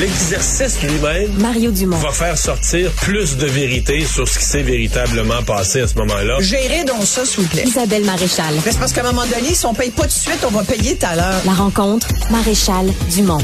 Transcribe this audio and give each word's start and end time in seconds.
L'exercice 0.00 0.82
lui-même 0.82 1.32
Mario 1.38 1.70
Dumont. 1.70 1.96
va 1.98 2.10
faire 2.10 2.36
sortir 2.36 2.90
plus 2.92 3.36
de 3.36 3.46
vérité 3.46 4.04
sur 4.04 4.26
ce 4.26 4.38
qui 4.40 4.44
s'est 4.44 4.62
véritablement 4.62 5.42
passé 5.44 5.80
à 5.82 5.86
ce 5.86 5.94
moment-là. 5.98 6.38
Gérez 6.40 6.82
donc 6.84 7.04
ça, 7.04 7.24
s'il 7.24 7.44
vous 7.44 7.48
plaît. 7.48 7.62
Isabelle 7.64 8.04
Maréchal. 8.04 8.54
Mais 8.66 8.72
C'est 8.72 8.78
parce 8.80 8.92
qu'à 8.92 9.02
un 9.02 9.12
moment 9.12 9.24
donné, 9.26 9.54
si 9.54 9.64
on 9.66 9.72
paye 9.72 9.90
pas 9.90 10.02
tout 10.02 10.08
de 10.08 10.12
suite, 10.12 10.44
on 10.46 10.50
va 10.50 10.64
payer 10.64 10.96
tout 10.96 11.06
à 11.06 11.14
l'heure. 11.14 11.40
La 11.46 11.52
rencontre, 11.52 12.08
Maréchal 12.30 12.86
Dumont. 13.14 13.38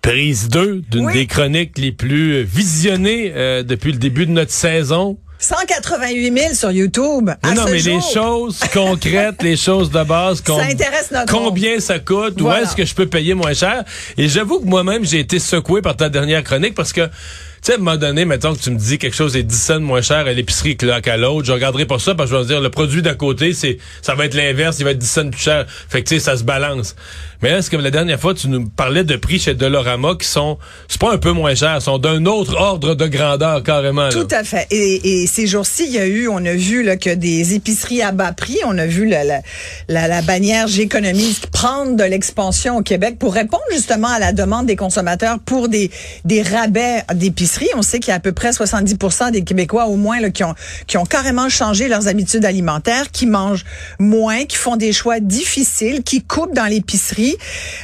Prise 0.00 0.48
2 0.48 0.82
d'une 0.90 1.06
Oui. 1.06 1.12
des 1.12 1.26
chroniques 1.26 1.76
les 1.78 1.92
plus 1.92 2.42
visionnées 2.42 3.32
euh, 3.34 3.62
depuis 3.62 3.92
le 3.92 3.98
début 3.98 4.24
de 4.26 4.32
notre 4.32 4.52
saison. 4.52 5.18
188 5.44 6.38
000 6.38 6.54
sur 6.54 6.70
YouTube. 6.72 7.26
Non, 7.26 7.50
à 7.50 7.54
non, 7.54 7.66
ce 7.66 7.70
mais 7.70 7.78
les 7.80 8.00
choses 8.00 8.60
concrètes, 8.72 9.42
les 9.42 9.56
choses 9.56 9.90
de 9.90 10.02
base, 10.02 10.42
Ça 10.44 10.54
intéresse 10.62 11.10
notre 11.10 11.32
combien 11.32 11.78
ça 11.80 11.98
coûte, 11.98 12.40
où 12.40 12.50
est-ce 12.50 12.74
que 12.74 12.84
je 12.84 12.94
peux 12.94 13.06
payer 13.06 13.34
moins 13.34 13.52
cher? 13.52 13.84
Et 14.16 14.28
j'avoue 14.28 14.60
que 14.60 14.66
moi-même, 14.66 15.04
j'ai 15.04 15.20
été 15.20 15.38
secoué 15.38 15.82
par 15.82 15.96
ta 15.96 16.08
dernière 16.08 16.42
chronique 16.42 16.74
parce 16.74 16.92
que, 16.92 17.08
sais, 17.66 17.72
à 17.72 17.76
un 17.76 17.78
moment 17.78 17.96
donné, 17.96 18.24
mettons 18.24 18.54
que 18.54 18.60
tu 18.60 18.70
me 18.70 18.78
dis 18.78 18.98
quelque 18.98 19.16
chose 19.16 19.36
est 19.36 19.42
10 19.42 19.56
cents 19.56 19.80
moins 19.80 20.02
cher 20.02 20.18
à 20.26 20.32
l'épicerie 20.32 20.76
que 20.76 20.86
là, 20.86 21.00
qu'à 21.00 21.16
l'autre, 21.16 21.46
je 21.46 21.52
regarderai 21.52 21.86
pas 21.86 21.98
ça 21.98 22.14
parce 22.14 22.30
que 22.30 22.36
je 22.36 22.38
vais 22.40 22.44
me 22.44 22.48
dire, 22.48 22.60
le 22.60 22.70
produit 22.70 23.02
d'à 23.02 23.14
côté, 23.14 23.54
c'est, 23.54 23.78
ça 24.02 24.14
va 24.14 24.26
être 24.26 24.34
l'inverse, 24.34 24.76
il 24.80 24.84
va 24.84 24.90
être 24.90 24.98
10 24.98 25.06
cents 25.06 25.30
plus 25.30 25.40
cher. 25.40 25.66
Fait 25.88 26.02
que, 26.02 26.08
tu 26.08 26.16
sais, 26.16 26.20
ça 26.20 26.36
se 26.36 26.44
balance. 26.44 26.94
Mais 27.42 27.50
là, 27.50 27.62
c'est 27.62 27.70
comme 27.70 27.82
la 27.82 27.90
dernière 27.90 28.18
fois, 28.18 28.32
tu 28.34 28.48
nous 28.48 28.68
parlais 28.68 29.04
de 29.04 29.16
prix 29.16 29.38
chez 29.38 29.54
Dolorama 29.54 30.14
qui 30.18 30.26
sont, 30.26 30.58
c'est 30.88 31.00
pas 31.00 31.12
un 31.12 31.18
peu 31.18 31.32
moins 31.32 31.54
cher, 31.54 31.80
sont 31.82 31.98
d'un 31.98 32.24
autre 32.26 32.54
ordre 32.58 32.94
de 32.94 33.06
grandeur, 33.06 33.62
carrément. 33.62 34.04
là. 34.04 34.10
Tout 34.10 34.28
à 34.30 34.44
fait. 34.44 34.66
Et, 34.70 35.22
et 35.22 35.26
ces 35.26 35.46
jours-ci, 35.46 35.84
il 35.86 35.92
y 35.92 35.98
a 35.98 36.06
eu, 36.06 36.28
on 36.28 36.44
a 36.44 36.54
vu 36.54 36.82
là, 36.82 36.96
que 36.96 37.14
des 37.14 37.54
épiceries 37.54 38.02
à 38.02 38.12
bas 38.12 38.32
prix, 38.32 38.58
on 38.66 38.78
a 38.78 38.86
vu 38.86 39.06
la, 39.06 39.24
la, 39.24 39.40
la, 39.88 40.08
la 40.08 40.22
bannière 40.22 40.68
J'économise 40.68 41.40
prendre 41.52 41.96
de 41.96 42.04
l'expansion 42.04 42.78
au 42.78 42.82
Québec 42.82 43.16
pour 43.18 43.34
répondre 43.34 43.62
justement 43.72 44.08
à 44.08 44.18
la 44.18 44.32
demande 44.32 44.66
des 44.66 44.76
consommateurs 44.76 45.38
pour 45.44 45.68
des, 45.68 45.90
des 46.24 46.42
rabais 46.42 47.02
d'épicerie. 47.14 47.53
On 47.76 47.82
sait 47.82 48.00
qu'il 48.00 48.08
y 48.08 48.12
a 48.12 48.16
à 48.16 48.20
peu 48.20 48.32
près 48.32 48.50
70% 48.50 49.30
des 49.30 49.44
Québécois 49.44 49.86
au 49.86 49.96
moins 49.96 50.20
là, 50.20 50.30
qui, 50.30 50.44
ont, 50.44 50.54
qui 50.86 50.96
ont 50.96 51.04
carrément 51.04 51.48
changé 51.48 51.88
leurs 51.88 52.08
habitudes 52.08 52.44
alimentaires, 52.44 53.10
qui 53.10 53.26
mangent 53.26 53.64
moins, 53.98 54.44
qui 54.44 54.56
font 54.56 54.76
des 54.76 54.92
choix 54.92 55.20
difficiles, 55.20 56.02
qui 56.02 56.22
coupent 56.22 56.54
dans 56.54 56.66
l'épicerie. 56.66 57.36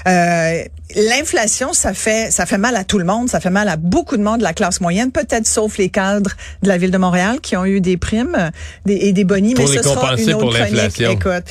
Euh, 0.06 0.64
L'inflation, 0.96 1.72
ça 1.72 1.94
fait 1.94 2.30
ça 2.30 2.46
fait 2.46 2.58
mal 2.58 2.76
à 2.76 2.84
tout 2.84 2.98
le 2.98 3.04
monde, 3.04 3.28
ça 3.28 3.40
fait 3.40 3.50
mal 3.50 3.68
à 3.68 3.76
beaucoup 3.76 4.16
de 4.16 4.22
monde 4.22 4.38
de 4.38 4.42
la 4.44 4.52
classe 4.52 4.80
moyenne, 4.80 5.10
peut-être 5.12 5.46
sauf 5.46 5.78
les 5.78 5.88
cadres 5.88 6.30
de 6.62 6.68
la 6.68 6.78
ville 6.78 6.90
de 6.90 6.98
Montréal 6.98 7.40
qui 7.40 7.56
ont 7.56 7.64
eu 7.64 7.80
des 7.80 7.96
primes 7.96 8.50
des, 8.86 8.94
et 8.94 9.12
des 9.12 9.24
bonnies, 9.24 9.54
Pour 9.54 9.68
mais 9.68 9.76
ce 9.76 9.82
sera 9.82 10.16
une 10.16 10.34
autre 10.34 10.58
chronique. 10.58 11.00
Écoute, 11.00 11.44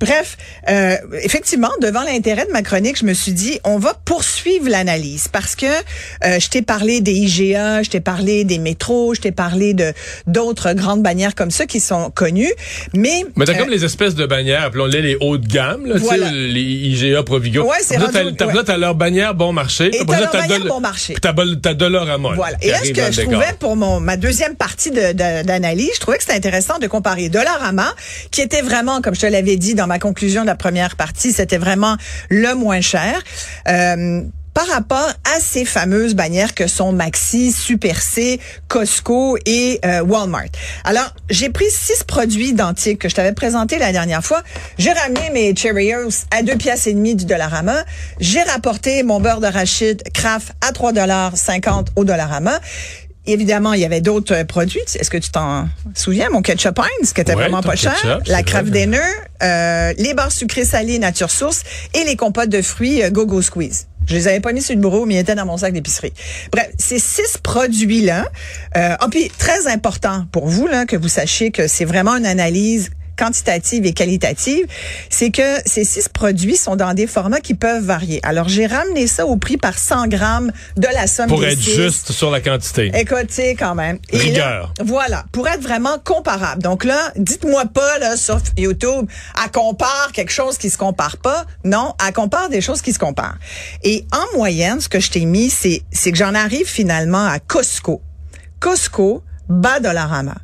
bref, 0.00 0.36
euh, 0.68 0.96
effectivement, 1.22 1.70
devant 1.80 2.02
l'intérêt 2.02 2.46
de 2.46 2.52
ma 2.52 2.62
chronique, 2.62 2.98
je 2.98 3.04
me 3.04 3.14
suis 3.14 3.32
dit, 3.32 3.60
on 3.64 3.78
va 3.78 3.94
poursuivre 4.04 4.68
l'analyse 4.68 5.28
parce 5.28 5.54
que 5.54 5.66
euh, 5.66 6.38
je 6.38 6.48
t'ai 6.48 6.62
parlé 6.62 7.00
des 7.00 7.12
IGA, 7.12 7.82
je 7.82 7.90
t'ai 7.90 8.00
parlé 8.00 8.44
des 8.44 8.58
métros, 8.58 9.14
je 9.14 9.20
t'ai 9.20 9.32
parlé 9.32 9.74
de 9.74 9.92
d'autres 10.26 10.72
grandes 10.72 11.02
bannières 11.02 11.34
comme 11.34 11.50
ça 11.50 11.66
qui 11.66 11.80
sont 11.80 12.10
connues, 12.10 12.52
mais 12.94 13.24
Mais 13.36 13.44
t'as 13.44 13.54
euh, 13.54 13.58
comme 13.58 13.70
les 13.70 13.84
espèces 13.84 14.14
de 14.14 14.26
bannières, 14.26 14.62
appelons-les 14.62 15.02
les 15.02 15.16
haut 15.20 15.38
de 15.38 15.46
gamme, 15.46 15.86
là, 15.86 15.96
Voilà. 15.98 16.28
tu 16.28 16.32
sais, 16.32 16.38
les 16.38 16.62
IGA 16.62 17.22
Provigo. 17.22 17.62
Ouais, 17.64 17.76
c'est 17.82 17.98
Leur 18.78 18.94
bannière 18.94 19.34
bon 19.34 19.52
marché. 19.52 19.90
Et 19.94 20.04
t'as 20.04 20.20
leur 20.20 20.32
bannière 20.32 20.64
bon 20.66 20.80
marché. 20.80 21.14
Puis 21.14 21.20
t'as, 21.20 21.32
là, 21.88 22.16
Voilà. 22.34 22.56
Et 22.62 22.70
là, 22.70 22.78
ce 22.82 22.90
que 22.90 23.12
je 23.12 23.22
trouvais 23.22 23.54
pour 23.58 23.76
mon 23.76 24.00
ma 24.00 24.16
deuxième 24.16 24.56
partie 24.56 24.90
d'analyse, 24.90 25.90
je 25.94 26.00
trouvais 26.00 26.18
que 26.18 26.22
c'était 26.22 26.36
intéressant 26.36 26.78
de 26.78 26.86
comparer 26.86 27.28
Dollarama, 27.28 27.94
qui 28.30 28.40
était 28.40 28.62
vraiment, 28.62 29.00
comme 29.00 29.14
je 29.14 29.20
te 29.20 29.26
l'avais 29.26 29.56
dit 29.56 29.74
dans 29.74 29.86
ma 29.86 29.98
conclusion 29.98 30.42
de 30.42 30.46
la 30.46 30.54
première 30.54 30.96
partie, 30.96 31.32
c'était 31.32 31.58
vraiment 31.58 31.96
le 32.30 32.54
moins 32.54 32.80
cher. 32.80 33.20
Euh, 33.68 34.22
par 34.58 34.66
rapport 34.66 35.12
à 35.36 35.38
ces 35.38 35.64
fameuses 35.64 36.16
bannières 36.16 36.52
que 36.52 36.66
sont 36.66 36.90
Maxi, 36.90 37.52
Super 37.52 38.02
C, 38.02 38.40
Costco 38.66 39.38
et 39.46 39.78
euh, 39.84 40.00
Walmart. 40.00 40.48
Alors, 40.82 41.14
j'ai 41.30 41.48
pris 41.48 41.70
six 41.70 42.02
produits 42.02 42.48
identiques 42.48 42.98
que 42.98 43.08
je 43.08 43.14
t'avais 43.14 43.34
présentés 43.34 43.78
la 43.78 43.92
dernière 43.92 44.24
fois. 44.24 44.42
J'ai 44.76 44.90
ramené 44.90 45.30
mes 45.30 45.54
Cheerios 45.54 46.24
à 46.32 46.42
deux 46.42 46.56
pièces 46.56 46.88
et 46.88 46.92
demie 46.92 47.14
du 47.14 47.24
Dollarama. 47.24 47.84
J'ai 48.18 48.42
rapporté 48.42 49.04
mon 49.04 49.20
beurre 49.20 49.38
d'arachide 49.38 50.02
Kraft 50.12 50.50
à 50.60 50.72
3,50 50.72 51.90
au 51.94 52.04
Dollarama. 52.04 52.58
Évidemment, 53.28 53.74
il 53.74 53.80
y 53.80 53.84
avait 53.84 54.00
d'autres 54.00 54.34
euh, 54.34 54.44
produits. 54.44 54.80
Est-ce 54.98 55.10
que 55.10 55.18
tu 55.18 55.30
t'en 55.30 55.68
souviens? 55.94 56.30
Mon 56.30 56.42
ketchup 56.42 56.80
Heinz, 56.80 57.12
qui 57.12 57.20
était 57.20 57.34
Ouais, 57.34 57.42
vraiment 57.42 57.62
pas 57.62 57.76
cher? 57.76 57.94
La 58.26 58.42
Kraft. 58.42 58.70
Dinner, 58.70 58.98
euh, 59.40 59.92
les 59.98 60.14
barres 60.14 60.32
sucrées 60.32 60.64
salées 60.64 60.98
Nature 60.98 61.30
Source 61.30 61.62
et 61.94 62.02
les 62.02 62.16
compotes 62.16 62.48
de 62.48 62.60
fruits 62.60 63.04
euh, 63.04 63.10
Go-Go 63.10 63.40
Squeeze. 63.40 63.86
Je 64.08 64.14
les 64.14 64.26
avais 64.26 64.40
pas 64.40 64.52
mis 64.52 64.62
sur 64.62 64.74
le 64.74 64.80
bureau, 64.80 65.04
mais 65.04 65.14
ils 65.14 65.18
étaient 65.18 65.34
dans 65.34 65.46
mon 65.46 65.58
sac 65.58 65.72
d'épicerie. 65.72 66.12
Bref, 66.50 66.70
ces 66.78 66.98
six 66.98 67.36
produits-là, 67.42 68.26
euh, 68.76 68.96
puis 69.10 69.30
très 69.38 69.66
important 69.66 70.24
pour 70.32 70.48
vous, 70.48 70.66
là, 70.66 70.86
que 70.86 70.96
vous 70.96 71.08
sachiez 71.08 71.50
que 71.50 71.66
c'est 71.68 71.84
vraiment 71.84 72.16
une 72.16 72.26
analyse 72.26 72.90
quantitative 73.18 73.84
et 73.84 73.92
qualitative, 73.92 74.66
c'est 75.10 75.30
que 75.30 75.42
ces 75.66 75.84
six 75.84 76.08
produits 76.08 76.56
sont 76.56 76.76
dans 76.76 76.94
des 76.94 77.06
formats 77.06 77.40
qui 77.40 77.54
peuvent 77.54 77.84
varier. 77.84 78.20
Alors, 78.22 78.48
j'ai 78.48 78.66
ramené 78.66 79.06
ça 79.06 79.26
au 79.26 79.36
prix 79.36 79.56
par 79.56 79.78
100 79.78 80.06
grammes 80.08 80.52
de 80.76 80.86
la 80.94 81.06
somme 81.06 81.26
Pour 81.28 81.40
des 81.40 81.48
être 81.48 81.60
six. 81.60 81.74
juste 81.74 82.12
sur 82.12 82.30
la 82.30 82.40
quantité. 82.40 82.90
Écoutez, 82.94 83.56
quand 83.56 83.74
même. 83.74 83.98
Et 84.10 84.18
Rigueur. 84.18 84.72
là, 84.78 84.84
voilà, 84.84 85.24
pour 85.32 85.48
être 85.48 85.60
vraiment 85.62 85.98
comparable. 86.04 86.62
Donc 86.62 86.84
là, 86.84 87.12
dites-moi 87.16 87.64
pas 87.66 87.98
là 87.98 88.16
sur 88.16 88.38
YouTube, 88.56 89.06
à 89.34 89.48
compare 89.48 90.10
quelque 90.12 90.32
chose 90.32 90.56
qui 90.58 90.70
se 90.70 90.78
compare 90.78 91.16
pas. 91.16 91.44
Non, 91.64 91.94
à 91.98 92.12
compare 92.12 92.48
des 92.48 92.60
choses 92.60 92.80
qui 92.82 92.92
se 92.92 92.98
comparent. 92.98 93.36
Et 93.82 94.06
en 94.12 94.36
moyenne, 94.38 94.80
ce 94.80 94.88
que 94.88 95.00
je 95.00 95.10
t'ai 95.10 95.24
mis, 95.24 95.50
c'est 95.50 95.82
c'est 95.90 96.12
que 96.12 96.18
j'en 96.18 96.34
arrive 96.34 96.66
finalement 96.66 97.26
à 97.26 97.40
Costco. 97.40 98.00
Costco 98.60 99.22
bat 99.48 99.80
Dollarama. 99.80 100.34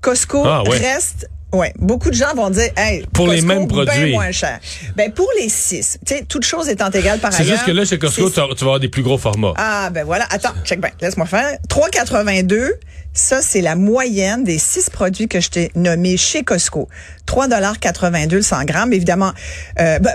Costco 0.00 0.42
Ah, 0.44 0.62
ouais. 0.64 0.76
reste 0.78 1.28
Ouais, 1.52 1.72
beaucoup 1.78 2.10
de 2.10 2.14
gens 2.14 2.34
vont 2.34 2.50
dire, 2.50 2.70
hey, 2.76 3.06
Pour 3.14 3.26
les 3.28 3.40
mêmes 3.40 3.66
produits. 3.68 4.12
moins 4.12 4.30
cher. 4.32 4.60
Ben 4.96 5.10
pour 5.10 5.28
les 5.40 5.48
six, 5.48 5.98
tu 6.06 6.14
sais, 6.14 6.24
toute 6.28 6.44
chose 6.44 6.68
étant 6.68 6.90
égale 6.90 7.18
par 7.20 7.32
C'est 7.32 7.42
ailleurs. 7.42 7.54
juste 7.54 7.66
que 7.66 7.70
là, 7.72 7.86
chez 7.86 7.98
Costco, 7.98 8.28
c'est- 8.28 8.34
tu 8.34 8.40
vas 8.40 8.52
avoir 8.62 8.80
des 8.80 8.88
plus 8.90 9.02
gros 9.02 9.16
formats. 9.16 9.54
ah, 9.56 9.88
ben 9.90 10.04
voilà. 10.04 10.26
Attends, 10.30 10.52
check 10.64 10.78
bien. 10.80 10.90
Laisse-moi 11.00 11.24
faire. 11.26 11.56
3,82. 11.68 12.74
Ça, 13.14 13.40
c'est 13.40 13.62
la 13.62 13.76
moyenne 13.76 14.44
des 14.44 14.58
six 14.58 14.90
produits 14.90 15.26
que 15.26 15.40
je 15.40 15.48
t'ai 15.48 15.70
nommés 15.74 16.18
chez 16.18 16.44
Costco. 16.44 16.88
3,82 17.26 18.36
le 18.36 18.42
100 18.42 18.64
grammes. 18.64 18.92
Évidemment, 18.92 19.32
euh, 19.80 19.98
ben, 19.98 20.14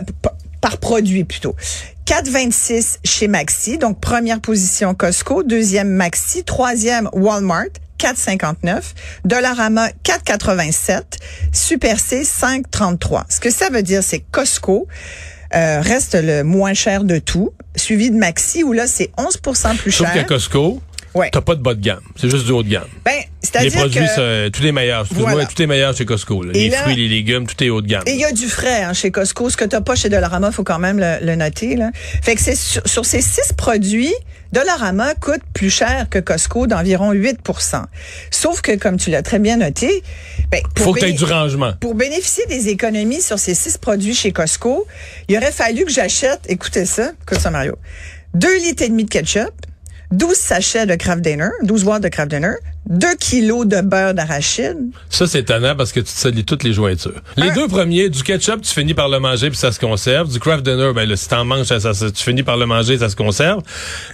par 0.62 0.78
produit 0.78 1.24
plutôt. 1.24 1.56
4,26 2.06 3.00
chez 3.04 3.28
Maxi. 3.28 3.78
Donc, 3.78 4.00
première 4.00 4.40
position 4.40 4.94
Costco. 4.94 5.42
Deuxième 5.44 5.90
Maxi. 5.90 6.44
Troisième 6.44 7.10
Walmart. 7.14 7.66
4,59. 8.08 8.82
Dollarama, 9.26 9.88
4,87. 10.04 11.02
Super 11.54 12.00
C, 12.00 12.24
5,33. 12.24 13.24
Ce 13.30 13.40
que 13.40 13.50
ça 13.50 13.70
veut 13.70 13.84
dire, 13.84 14.04
c'est 14.04 14.20
que 14.20 14.26
Costco 14.32 14.88
euh, 15.56 15.80
reste 15.82 16.16
le 16.22 16.44
moins 16.44 16.74
cher 16.74 17.04
de 17.04 17.20
tout, 17.20 17.54
suivi 17.76 18.12
de 18.12 18.18
Maxi, 18.18 18.64
où 18.64 18.74
là, 18.74 18.88
c'est 18.88 19.12
11 19.18 19.38
plus 19.78 19.92
Sauf 19.92 20.08
cher. 20.08 20.14
qu'à 20.14 20.24
Costco, 20.24 20.82
Ouais. 21.14 21.30
t'as 21.32 21.42
pas 21.42 21.54
de 21.54 21.62
bas 21.62 21.76
de 21.76 21.80
gamme. 21.80 22.02
C'est 22.16 22.28
juste 22.28 22.46
du 22.48 22.52
haut 22.52 22.64
de 22.64 22.70
gamme. 22.70 22.88
Ben, 23.06 23.14
Les 23.62 23.70
produits, 23.70 24.00
que... 24.00 24.08
c'est 24.16 24.50
tous 24.52 24.64
les 24.64 24.72
meilleurs. 24.72 25.02
Excuse-moi, 25.02 25.32
Voilà. 25.34 25.46
tout 25.48 25.62
est 25.62 25.68
meilleur 25.68 25.96
chez 25.96 26.06
Costco. 26.06 26.42
là. 26.42 26.52
Les 26.54 26.70
là- 26.70 26.80
fruits, 26.80 26.96
les 26.96 27.08
légumes, 27.08 27.46
tout 27.46 27.64
est 27.64 27.70
haut 27.70 27.82
de 27.84 27.88
gamme. 27.88 28.02
Et 28.08 28.14
il 28.14 28.20
y 28.20 28.26
a 28.26 28.32
du 28.32 28.48
frais 28.48 28.82
hein, 28.82 28.94
chez 28.94 29.12
Costco. 29.12 29.48
Ce 29.52 29.56
que 29.56 29.66
tu 29.66 29.80
pas 29.84 29.94
chez 29.94 30.10
Dollarama, 30.10 30.52
faut 30.52 30.64
quand 30.64 30.80
même 30.80 30.98
le, 31.00 31.18
le 31.24 31.36
noter. 31.36 31.76
Là. 31.76 31.92
Fait 32.24 32.34
que 32.34 32.42
c'est 32.42 32.56
sur, 32.56 32.82
sur 32.88 33.06
ces 33.06 33.22
six 33.22 33.54
produits, 33.56 34.14
Dollarama 34.54 35.16
coûte 35.16 35.42
plus 35.54 35.72
cher 35.72 36.06
que 36.12 36.20
Costco 36.20 36.68
d'environ 36.68 37.12
8% 37.12 37.84
Sauf 38.30 38.62
que, 38.62 38.76
comme 38.78 38.98
tu 38.98 39.10
l'as 39.10 39.24
très 39.24 39.40
bien 39.40 39.58
noté, 39.58 40.04
ben, 40.52 40.62
pour 40.76 40.86
Faut 40.86 40.94
que 40.94 41.00
tu 41.00 41.06
béné- 41.08 41.18
du 41.18 41.24
rangement. 41.26 41.74
Pour 41.80 41.96
bénéficier 41.96 42.46
des 42.46 42.70
économies 42.70 43.22
sur 43.24 43.40
ces 43.40 43.56
six 43.56 43.80
produits 43.80 44.14
chez 44.14 44.32
Costco, 44.32 44.86
il 45.28 45.36
aurait 45.38 45.52
fallu 45.52 45.86
que 45.86 45.92
j'achète, 45.92 46.42
écoutez 46.48 46.86
ça, 46.86 47.14
écoute 47.24 47.40
ça 47.40 47.50
Mario, 47.50 47.76
deux 48.36 48.56
litres 48.60 48.84
et 48.84 48.90
demi 48.90 49.06
de 49.06 49.10
ketchup, 49.10 49.52
12 50.12 50.36
sachets 50.38 50.86
de 50.86 50.94
Kraft 50.94 51.22
Dinner, 51.22 51.50
12 51.64 51.84
boîtes 51.86 52.04
de 52.04 52.10
Kraft 52.10 52.30
Dinner, 52.30 52.54
2 52.90 53.16
kilos 53.20 53.66
de 53.66 53.82
beurre 53.82 54.14
d'arachide. 54.14 54.78
Ça, 55.10 55.26
c'est 55.26 55.40
étonnant 55.40 55.76
parce 55.76 55.92
que 55.94 56.00
tu 56.02 56.08
te 56.12 56.20
salis 56.20 56.44
toutes 56.44 56.64
les 56.64 56.74
jointures. 56.74 57.22
Les 57.38 57.50
Un- 57.50 57.54
deux 57.54 57.68
premiers, 57.68 58.10
du 58.10 58.24
ketchup, 58.24 58.62
tu 58.62 58.74
finis 58.74 58.94
par 58.94 59.08
le 59.10 59.20
manger 59.20 59.50
puis 59.50 59.58
ça 59.58 59.72
se 59.72 59.80
conserve. 59.80 60.30
Du 60.32 60.40
craft 60.40 60.64
dinner, 60.66 60.92
ben 60.94 61.08
là, 61.08 61.16
si 61.16 61.28
t'en 61.30 61.46
manges, 61.46 61.68
ça, 61.68 61.80
ça- 61.80 61.94
ça- 61.94 62.12
tu 62.12 62.24
finis 62.24 62.44
par 62.44 62.58
le 62.58 62.66
manger, 62.66 62.98
ça 62.98 63.10
se 63.10 63.16
conserve. 63.16 63.62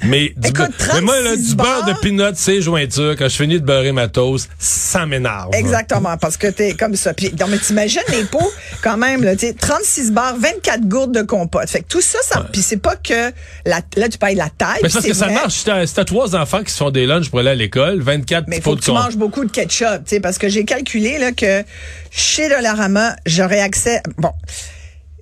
Mais, 0.04 0.34
du, 0.38 0.50
Écoute, 0.50 0.70
be- 0.80 0.94
mais 0.96 1.02
moi, 1.02 1.20
là, 1.22 1.30
36 1.32 1.48
du 1.50 1.56
beurre 1.56 1.86
de 1.86 1.94
peanut, 2.02 2.36
c'est 2.36 2.62
jointures. 2.62 3.16
Quand 3.18 3.28
je 3.28 3.36
finis 3.36 3.60
de 3.60 3.66
beurrer 3.66 3.92
ma 3.92 4.08
toast, 4.08 4.50
ça 4.60 5.06
m'énerve. 5.06 5.50
Exactement, 5.54 6.16
parce 6.18 6.38
que 6.38 6.48
t'es 6.48 6.74
comme 6.74 6.96
ça. 6.96 7.14
Puis, 7.14 7.34
non, 7.40 7.48
mais 7.50 7.58
t'imagines 7.58 8.02
les 8.10 8.24
pots, 8.26 8.52
quand 8.84 8.98
même, 8.98 9.24
là, 9.24 9.36
t'sais, 9.36 9.54
36 9.54 10.12
bars, 10.12 10.36
24 10.38 10.88
gourdes 10.88 11.14
de 11.16 11.22
compote. 11.24 11.68
Fait 11.70 11.82
que 11.82 11.88
tout 11.88 12.02
ça, 12.02 12.20
ça, 12.24 12.46
puis 12.52 12.62
c'est 12.62 12.78
pas 12.78 12.96
que, 12.96 13.32
la, 13.66 13.82
là, 13.98 14.10
tu 14.10 14.18
payes 14.18 14.36
la 14.36 14.50
taille. 14.50 14.80
Mais 14.84 14.90
parce 14.90 15.06
que 15.06 15.14
ça 15.14 15.28
marche. 15.30 15.54
Si 15.56 15.66
t'as 15.66 15.86
si 15.88 15.94
t'as 15.96 16.06
trois 16.06 16.36
enfants 16.36 16.64
qui 16.64 16.72
se 16.72 16.78
font 16.78 16.92
des 16.92 17.06
lunchs 17.06 17.30
pour 17.30 17.40
aller 17.40 17.50
à 17.50 17.56
l'école, 17.56 18.00
24 18.02 18.46
Mais 18.48 18.59
il 18.60 18.64
faut 18.64 18.76
que 18.76 18.82
tu 18.82 18.92
manges 18.92 19.18
beaucoup 19.18 19.46
de 19.46 19.52
ketchup, 19.52 20.04
tu 20.06 20.16
sais, 20.16 20.20
parce 20.20 20.38
que 20.38 20.50
j'ai 20.50 20.66
calculé 20.66 21.18
là, 21.18 21.32
que 21.32 21.64
chez 22.12 22.50
Dollarama, 22.50 23.16
j'aurais 23.26 23.62
accès. 23.62 24.02
Bon. 24.18 24.32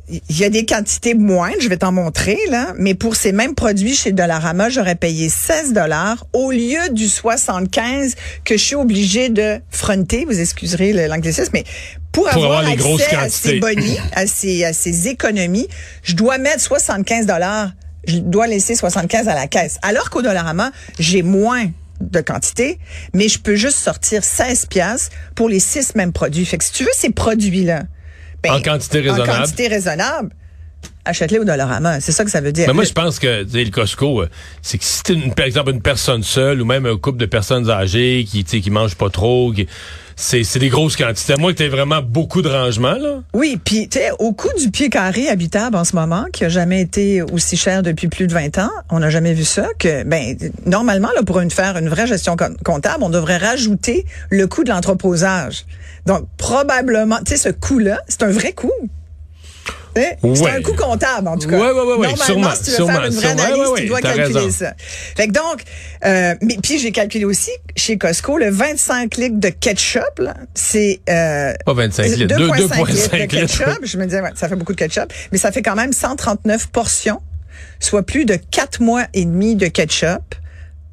il 0.09 0.39
y 0.39 0.43
a 0.43 0.49
des 0.49 0.65
quantités 0.65 1.13
moindres, 1.13 1.61
je 1.61 1.69
vais 1.69 1.77
t'en 1.77 1.91
montrer 1.91 2.37
là, 2.49 2.73
mais 2.77 2.95
pour 2.95 3.15
ces 3.15 3.31
mêmes 3.31 3.53
produits 3.53 3.95
chez 3.95 4.11
Dollarama, 4.11 4.69
j'aurais 4.69 4.95
payé 4.95 5.29
16 5.29 5.73
dollars 5.73 6.25
au 6.33 6.51
lieu 6.51 6.89
du 6.91 7.07
75 7.07 8.15
que 8.43 8.57
je 8.57 8.63
suis 8.63 8.75
obligé 8.75 9.29
de 9.29 9.59
fronter, 9.69 10.25
vous 10.25 10.39
excuserez 10.39 10.93
l'anglicisme, 11.07 11.51
mais 11.53 11.63
pour, 12.11 12.27
avoir, 12.27 12.63
les 12.63 12.75
grosses 12.75 13.03
quantités. 13.03 13.15
à 13.15 13.29
ces 13.29 13.59
bonnies, 13.59 13.99
à 14.13 14.25
ces, 14.25 14.63
à 14.63 14.73
ces 14.73 15.09
économies, 15.09 15.67
je 16.01 16.15
dois 16.15 16.39
mettre 16.39 16.61
75 16.61 17.27
dollars, 17.27 17.69
je 18.07 18.17
dois 18.17 18.47
laisser 18.47 18.73
75 18.73 19.27
à 19.27 19.35
la 19.35 19.45
caisse. 19.45 19.77
Alors 19.83 20.09
qu'au 20.09 20.23
Dollarama, 20.23 20.71
j'ai 20.97 21.21
moins 21.21 21.67
de 22.01 22.21
quantité, 22.21 22.79
mais 23.13 23.27
je 23.27 23.39
peux 23.39 23.55
juste 23.55 23.77
sortir 23.77 24.23
16 24.23 24.67
pièces 24.67 25.09
pour 25.35 25.49
les 25.49 25.59
six 25.59 25.95
mêmes 25.95 26.13
produits. 26.13 26.45
Fait 26.45 26.57
que 26.57 26.63
si 26.63 26.71
tu 26.71 26.83
veux 26.83 26.91
ces 26.93 27.09
produits-là, 27.09 27.83
ben, 28.43 28.53
en 28.53 28.61
quantité 28.61 28.99
raisonnable. 28.99 29.29
En 29.29 29.35
quantité 29.37 29.67
raisonnable, 29.67 30.29
achète-les 31.07 31.39
au 31.39 31.43
Dollarama. 31.43 31.99
C'est 31.99 32.11
ça 32.11 32.23
que 32.23 32.31
ça 32.31 32.41
veut 32.41 32.51
dire. 32.51 32.67
Mais 32.67 32.73
moi, 32.73 32.83
je 32.83 32.93
pense 32.93 33.19
que 33.19 33.45
le 33.51 33.69
Costco, 33.69 34.21
euh, 34.21 34.29
c'est 34.61 34.77
que 34.77 34.83
si 34.83 35.03
tu 35.03 35.17
par 35.35 35.45
exemple, 35.45 35.71
une 35.71 35.81
personne 35.81 36.23
seule 36.23 36.61
ou 36.61 36.65
même 36.65 36.85
un 36.85 36.97
couple 36.97 37.17
de 37.17 37.25
personnes 37.25 37.69
âgées 37.69 38.25
qui, 38.29 38.43
qui 38.43 38.69
mangent 38.69 38.95
pas 38.95 39.09
trop, 39.09 39.51
qui, 39.51 39.67
c'est 40.17 40.59
des 40.59 40.69
grosses 40.69 40.95
quantités. 40.95 41.33
À 41.33 41.37
moins 41.37 41.53
que 41.53 41.57
tu 41.57 41.63
aies 41.63 41.69
vraiment 41.69 42.01
beaucoup 42.01 42.41
de 42.41 42.49
rangements, 42.49 42.95
là. 42.95 43.21
Oui, 43.33 43.59
puis 43.63 43.87
tu 43.87 43.99
au 44.19 44.33
coût 44.33 44.49
du 44.57 44.71
pied 44.71 44.89
carré 44.89 45.29
habitable 45.29 45.75
en 45.75 45.83
ce 45.83 45.95
moment, 45.95 46.25
qui 46.33 46.43
a 46.43 46.49
jamais 46.49 46.81
été 46.81 47.21
aussi 47.21 47.55
cher 47.55 47.83
depuis 47.83 48.07
plus 48.07 48.27
de 48.27 48.33
20 48.33 48.57
ans, 48.57 48.71
on 48.89 48.99
n'a 48.99 49.09
jamais 49.09 49.33
vu 49.33 49.45
ça, 49.45 49.67
que 49.77 50.03
ben 50.03 50.35
normalement, 50.65 51.09
là, 51.15 51.21
pour 51.23 51.39
une, 51.39 51.51
faire 51.51 51.77
une 51.77 51.89
vraie 51.89 52.07
gestion 52.07 52.35
comptable, 52.65 53.03
on 53.03 53.09
devrait 53.09 53.37
rajouter 53.37 54.05
le 54.31 54.47
coût 54.47 54.63
de 54.63 54.69
l'entreposage. 54.69 55.65
Donc, 56.07 56.27
probablement, 56.37 57.17
tu 57.19 57.35
sais, 57.35 57.37
ce 57.37 57.49
coût-là, 57.49 58.01
c'est 58.07 58.23
un 58.23 58.31
vrai 58.31 58.53
coût. 58.53 58.71
C'est 60.35 60.49
un 60.49 60.61
coût 60.61 60.75
comptable, 60.75 61.27
en 61.27 61.37
tout 61.37 61.47
cas. 61.47 61.57
Oui, 61.57 61.67
oui, 61.73 61.95
oui. 61.99 62.07
Normalement, 62.07 62.55
si 62.55 62.75
tu 62.75 62.81
veux 62.81 62.87
faire 62.87 63.05
une 63.05 63.13
vraie 63.13 63.27
analyse, 63.31 63.69
tu 63.77 63.85
dois 63.87 64.01
calculer 64.01 64.51
ça. 64.51 64.73
Fait 64.77 65.27
que 65.27 65.33
donc, 65.33 65.63
euh, 66.05 66.35
mais 66.41 66.57
puis 66.61 66.79
j'ai 66.79 66.91
calculé 66.91 67.25
aussi 67.25 67.51
chez 67.75 67.97
Costco, 67.97 68.37
le 68.37 68.49
25 68.49 69.17
litres 69.17 69.39
de 69.39 69.49
ketchup, 69.49 70.21
c'est... 70.53 70.99
Euh, 71.09 71.53
Pas 71.65 71.73
25 71.73 72.03
litres, 72.03 72.35
2,5 72.35 72.87
litres 72.87 73.17
de 73.17 73.25
ketchup. 73.25 73.79
Je 73.83 73.97
me 73.97 74.05
disais, 74.05 74.21
ouais, 74.21 74.31
ça 74.35 74.49
fait 74.49 74.55
beaucoup 74.55 74.73
de 74.73 74.77
ketchup, 74.77 75.11
mais 75.31 75.37
ça 75.37 75.51
fait 75.51 75.61
quand 75.61 75.75
même 75.75 75.93
139 75.93 76.67
portions, 76.67 77.21
soit 77.79 78.03
plus 78.03 78.25
de 78.25 78.35
4 78.35 78.81
mois 78.81 79.05
et 79.13 79.25
demi 79.25 79.55
de 79.55 79.67
ketchup 79.67 80.35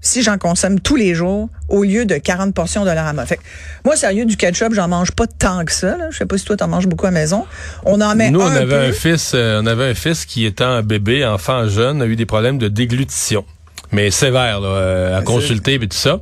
si 0.04 0.22
j'en 0.22 0.38
consomme 0.38 0.78
tous 0.78 0.96
les 0.96 1.14
jours 1.14 1.48
au 1.68 1.82
lieu 1.82 2.04
de 2.04 2.16
40 2.16 2.54
portions 2.54 2.82
de 2.82 2.86
Dollarama. 2.86 3.24
Fait 3.26 3.40
moi, 3.84 3.96
sérieux, 3.96 4.26
du 4.26 4.36
ketchup, 4.36 4.74
j'en 4.74 4.86
mange 4.86 5.12
pas 5.12 5.26
tant 5.26 5.64
que 5.64 5.72
ça. 5.72 5.96
Là. 5.96 6.08
Je 6.10 6.18
sais 6.18 6.26
pas 6.26 6.38
si 6.38 6.44
toi, 6.44 6.56
t'en 6.56 6.68
manges 6.68 6.86
beaucoup 6.86 7.06
à 7.06 7.10
la 7.10 7.18
maison. 7.18 7.46
On 7.84 8.00
en 8.00 8.14
met 8.14 8.30
Nous, 8.30 8.40
on 8.40 8.46
avait 8.46 8.88
un 8.88 8.92
fils, 8.92 9.32
euh, 9.34 9.60
on 9.62 9.66
avait 9.66 9.90
un 9.90 9.94
fils 9.94 10.26
qui, 10.26 10.44
étant 10.44 10.68
un 10.68 10.82
bébé, 10.82 11.24
enfant 11.24 11.66
jeune, 11.68 12.02
a 12.02 12.06
eu 12.06 12.16
des 12.16 12.26
problèmes 12.26 12.58
de 12.58 12.68
déglutition. 12.68 13.44
Mais 13.92 14.10
sévère, 14.10 14.60
là, 14.60 14.68
euh, 14.68 15.18
à 15.18 15.22
consulter 15.22 15.74
et 15.74 15.78
tout 15.80 15.96
ça. 15.96 16.20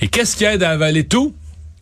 Et 0.00 0.08
qu'est-ce 0.08 0.36
qui 0.36 0.44
aide 0.44 0.62
à 0.62 0.70
avaler 0.70 1.04
tout? 1.04 1.34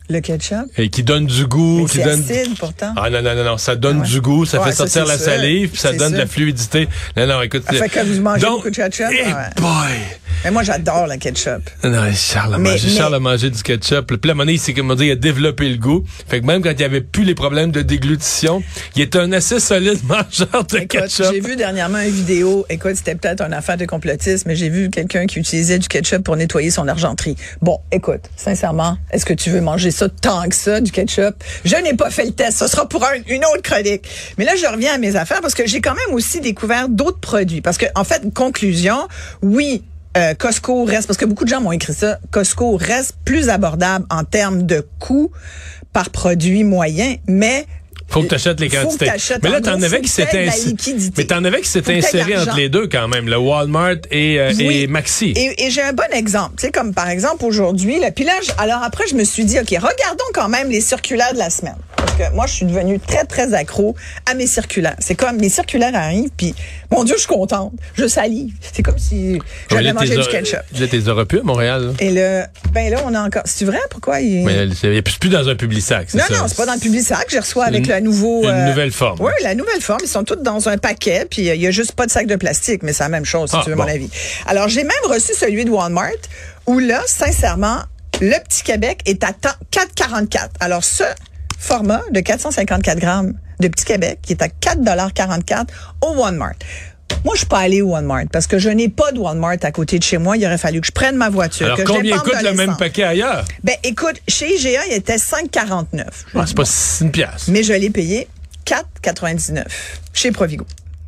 Le 0.07 0.19
ketchup. 0.19 0.67
Et 0.77 0.89
qui 0.89 1.03
donne 1.03 1.25
du 1.25 1.47
goût, 1.47 1.87
qui 1.89 1.97
donne. 1.97 2.21
acide 2.21 2.57
pourtant. 2.59 2.93
Ah 2.95 3.09
non 3.09 3.23
non 3.23 3.35
non 3.35 3.43
non, 3.43 3.57
ça 3.57 3.75
donne 3.75 4.01
ah 4.03 4.07
du 4.07 4.21
goût, 4.21 4.45
ça 4.45 4.63
fait 4.63 4.71
sortir 4.71 5.05
la 5.05 5.17
salive, 5.17 5.69
puis 5.69 5.79
ça 5.79 5.93
donne 5.93 6.13
de 6.13 6.17
la 6.19 6.27
fluidité. 6.27 6.87
Non 7.17 7.25
non, 7.25 7.41
écoute. 7.41 7.63
Ça 7.65 7.73
fait 7.73 7.89
que 7.89 8.05
vous 8.05 8.21
mangez 8.21 8.45
beaucoup 8.45 8.69
de 8.69 8.75
ketchup. 8.75 9.11
Hey 9.11 9.33
ah 9.35 9.49
boy. 9.59 9.91
Mais 10.43 10.51
moi, 10.51 10.63
j'adore 10.63 11.07
le 11.07 11.17
ketchup. 11.17 11.69
Non, 11.83 12.11
Charles 12.13 12.55
a 12.55 12.57
mangé, 12.57 12.89
Charles 12.89 13.15
a 13.15 13.19
mangé 13.19 13.49
du 13.49 13.61
ketchup. 13.63 14.07
Puis 14.07 14.19
la 14.23 14.33
monnaie, 14.33 14.57
c'est 14.57 14.73
comme 14.73 14.91
on 14.91 14.95
dit, 14.95 15.05
il 15.05 15.11
a 15.11 15.15
développé 15.15 15.69
le 15.69 15.77
goût. 15.77 16.03
Fait 16.27 16.41
que 16.41 16.45
même 16.45 16.61
quand 16.61 16.71
il 16.71 16.77
n'y 16.77 16.83
avait 16.83 17.01
plus 17.01 17.23
les 17.23 17.35
problèmes 17.35 17.71
de 17.71 17.81
déglutition, 17.81 18.63
il 18.95 19.01
était 19.01 19.19
un 19.19 19.31
assez 19.31 19.59
solide 19.59 19.99
mangeur 20.07 20.63
de 20.65 20.79
ketchup. 20.79 21.27
J'ai 21.31 21.39
vu 21.39 21.55
dernièrement 21.55 21.99
une 21.99 22.11
vidéo. 22.11 22.65
Écoute, 22.69 22.95
c'était 22.95 23.15
peut-être 23.15 23.41
une 23.41 23.53
affaire 23.53 23.77
de 23.77 23.85
complotisme, 23.85 24.47
mais 24.47 24.55
j'ai 24.55 24.69
vu 24.69 24.89
quelqu'un 24.89 25.25
qui 25.25 25.39
utilisait 25.39 25.79
du 25.79 25.87
ketchup 25.87 26.23
pour 26.23 26.35
nettoyer 26.35 26.71
son 26.71 26.87
argenterie. 26.87 27.35
Bon, 27.61 27.79
écoute, 27.91 28.21
sincèrement, 28.35 28.97
est-ce 29.11 29.25
que 29.25 29.33
tu 29.33 29.49
veux 29.49 29.61
manger 29.61 29.91
ça 29.91 30.09
tant 30.09 30.47
que 30.47 30.55
ça, 30.55 30.81
du 30.81 30.91
ketchup? 30.91 31.35
Je 31.63 31.75
n'ai 31.77 31.93
pas 31.93 32.09
fait 32.09 32.25
le 32.25 32.31
test. 32.31 32.57
Ce 32.59 32.67
sera 32.67 32.87
pour 32.87 33.05
une 33.27 33.45
autre 33.45 33.61
chronique. 33.61 34.07
Mais 34.37 34.45
là, 34.45 34.55
je 34.55 34.65
reviens 34.65 34.95
à 34.95 34.97
mes 34.97 35.15
affaires 35.15 35.41
parce 35.41 35.53
que 35.53 35.65
j'ai 35.67 35.81
quand 35.81 35.95
même 35.95 36.15
aussi 36.15 36.41
découvert 36.41 36.89
d'autres 36.89 37.19
produits. 37.19 37.61
Parce 37.61 37.77
que, 37.77 37.85
en 37.95 38.03
fait, 38.03 38.33
conclusion, 38.33 39.07
oui, 39.41 39.83
euh, 40.17 40.33
Costco 40.33 40.85
reste, 40.85 41.07
parce 41.07 41.17
que 41.17 41.25
beaucoup 41.25 41.43
de 41.43 41.49
gens 41.49 41.61
m'ont 41.61 41.71
écrit 41.71 41.93
ça, 41.93 42.19
Costco 42.31 42.77
reste 42.77 43.15
plus 43.25 43.49
abordable 43.49 44.05
en 44.09 44.23
termes 44.23 44.63
de 44.63 44.85
coût 44.99 45.31
par 45.93 46.09
produit 46.09 46.63
moyen, 46.63 47.15
mais 47.27 47.65
faut 48.07 48.21
que 48.21 48.27
tu 48.27 48.35
achètes 48.35 48.59
les 48.59 48.69
quantités. 48.69 49.09
Mais 49.43 49.49
là, 49.49 49.61
t'en 49.61 49.81
avais 49.81 50.01
qui 50.01 50.09
s'étaient 50.09 50.47
mais 51.17 51.25
t'en 51.25 51.43
avais 51.43 51.61
qui 51.61 51.67
s'étaient 51.67 51.97
insérés 51.97 52.37
entre 52.37 52.55
les 52.55 52.69
deux 52.69 52.87
quand 52.87 53.07
même, 53.07 53.27
le 53.27 53.37
Walmart 53.37 53.95
et, 54.11 54.39
euh, 54.39 54.51
et 54.59 54.87
Maxi. 54.87 55.33
Et, 55.35 55.69
j'ai 55.69 55.81
un 55.81 55.93
bon 55.93 56.03
exemple, 56.13 56.53
tu 56.57 56.67
sais 56.67 56.71
comme 56.71 56.93
par 56.93 57.09
exemple 57.09 57.43
aujourd'hui, 57.45 57.99
le 57.99 58.11
pilage. 58.11 58.47
Alors 58.57 58.83
après, 58.83 59.05
je 59.07 59.15
me 59.15 59.23
suis 59.23 59.43
dit, 59.43 59.59
ok, 59.59 59.69
regardons 59.69 60.25
quand 60.33 60.49
même 60.49 60.69
les 60.69 60.81
circulaires 60.81 61.33
de 61.33 61.39
la 61.39 61.49
semaine 61.49 61.75
que 62.17 62.33
moi, 62.33 62.45
je 62.47 62.53
suis 62.53 62.65
devenue 62.65 62.99
très, 62.99 63.25
très 63.25 63.53
accro 63.53 63.95
à 64.25 64.33
mes 64.33 64.47
circulaires. 64.47 64.95
C'est 64.99 65.15
comme 65.15 65.37
mes 65.37 65.49
circulaires 65.49 65.95
arrivent, 65.95 66.29
puis 66.35 66.55
mon 66.91 67.03
Dieu, 67.03 67.15
je 67.15 67.21
suis 67.21 67.27
contente. 67.27 67.73
Je 67.95 68.07
salive. 68.07 68.53
C'est 68.61 68.83
comme 68.83 68.97
si 68.97 69.39
j'avais 69.69 69.93
mangé 69.93 70.15
du 70.15 70.27
ketchup. 70.27 70.61
Là, 70.79 70.87
t'es 70.87 71.07
aurais 71.07 71.25
pu 71.25 71.39
à 71.39 71.43
Montréal? 71.43 71.93
Et 71.99 72.11
là, 72.11 72.47
ben 72.73 72.91
là, 72.91 73.01
on 73.05 73.13
a 73.13 73.21
encore. 73.21 73.43
C'est 73.45 73.65
vrai? 73.65 73.79
Pourquoi? 73.89 74.21
Il... 74.21 74.45
Mais 74.45 74.67
il 74.67 75.03
plus 75.03 75.29
dans 75.29 75.47
un 75.49 75.55
public 75.55 75.81
sac. 75.81 76.13
Non, 76.13 76.23
ça? 76.27 76.33
non, 76.33 76.47
c'est 76.47 76.57
pas 76.57 76.65
dans 76.65 76.73
le 76.73 76.79
public 76.79 77.01
sac. 77.01 77.27
Je 77.29 77.37
reçois 77.37 77.65
avec 77.65 77.87
la 77.87 78.01
nouveau. 78.01 78.43
Une 78.43 78.49
euh, 78.49 78.67
nouvelle 78.67 78.91
forme. 78.91 79.19
Oui, 79.21 79.31
la 79.43 79.55
nouvelle 79.55 79.81
forme. 79.81 79.99
Ils 80.03 80.09
sont 80.09 80.23
tous 80.23 80.35
dans 80.35 80.69
un 80.69 80.77
paquet, 80.77 81.25
puis 81.29 81.43
il 81.43 81.61
y 81.61 81.67
a 81.67 81.71
juste 81.71 81.93
pas 81.93 82.05
de 82.05 82.11
sac 82.11 82.27
de 82.27 82.35
plastique, 82.35 82.83
mais 82.83 82.93
c'est 82.93 83.03
la 83.03 83.09
même 83.09 83.25
chose, 83.25 83.49
si 83.49 83.55
ah, 83.57 83.61
tu 83.63 83.69
veux 83.69 83.75
mon 83.75 83.87
avis. 83.87 84.09
Alors, 84.45 84.67
j'ai 84.67 84.83
même 84.83 84.91
reçu 85.05 85.33
celui 85.33 85.65
de 85.65 85.69
Walmart, 85.69 86.11
où 86.65 86.79
là, 86.79 87.01
sincèrement, 87.05 87.79
le 88.21 88.41
petit 88.43 88.63
Québec 88.63 89.01
est 89.05 89.23
à 89.23 89.31
4,44. 89.31 90.49
Alors, 90.59 90.83
ça, 90.83 91.15
format 91.59 92.01
de 92.11 92.19
454 92.19 92.99
grammes 92.99 93.33
de 93.59 93.67
Petit 93.67 93.85
Québec 93.85 94.19
qui 94.21 94.33
est 94.33 94.41
à 94.41 94.47
4,44 94.47 95.67
au 96.01 96.13
Walmart. 96.15 96.55
Moi, 97.23 97.33
je 97.33 97.39
suis 97.39 97.47
pas 97.47 97.59
allée 97.59 97.81
au 97.81 97.89
Walmart 97.89 98.25
parce 98.31 98.45
que 98.45 98.59
je 98.59 98.69
n'ai 98.69 98.89
pas 98.89 99.11
de 99.11 99.19
Walmart 99.19 99.57
à 99.63 99.71
côté 99.71 99.97
de 99.97 100.03
chez 100.03 100.17
moi. 100.17 100.37
Il 100.37 100.45
aurait 100.45 100.57
fallu 100.57 100.81
que 100.81 100.87
je 100.87 100.91
prenne 100.91 101.15
ma 101.15 101.29
voiture. 101.29 101.65
Alors, 101.65 101.79
combien 101.85 102.17
coûte 102.19 102.41
le 102.43 102.53
même 102.53 102.75
paquet 102.77 103.03
ailleurs? 103.03 103.45
Ben, 103.63 103.75
écoute, 103.83 104.21
chez 104.27 104.53
IGA, 104.55 104.85
il 104.87 104.93
était 104.93 105.15
5,49. 105.15 106.03
Ah, 106.35 106.43
c'est 106.45 106.55
pas 106.55 106.63
une 107.01 107.11
pièce. 107.11 107.47
Mais 107.47 107.63
je 107.63 107.73
l'ai 107.73 107.89
payé 107.89 108.27
4,99 108.65 109.63
chez 110.13 110.31
Provigo. 110.31 110.65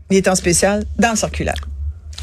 Il 0.09 0.17
est 0.17 0.27
en 0.27 0.35
spécial 0.35 0.85
dans 0.97 1.11
le 1.11 1.17
circulaire. 1.17 1.55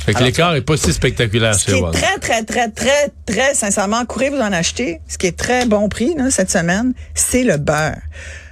Fait 0.04 0.12
que 0.12 0.22
l'écart 0.22 0.54
est 0.54 0.60
pas 0.60 0.76
si 0.76 0.92
spectaculaire 0.92 1.54
ce 1.54 1.64
qui 1.64 1.72
est 1.72 1.90
très, 1.92 2.18
très, 2.18 2.42
très, 2.44 2.68
très, 2.68 3.10
très 3.24 3.54
sincèrement, 3.54 4.04
courez 4.04 4.28
vous 4.28 4.40
en 4.40 4.52
acheter. 4.52 5.00
Ce 5.08 5.16
qui 5.16 5.26
est 5.26 5.36
très 5.36 5.64
bon 5.64 5.88
prix 5.88 6.14
là, 6.14 6.30
cette 6.30 6.50
semaine, 6.50 6.92
c'est 7.14 7.42
le 7.42 7.56
beurre. 7.56 7.96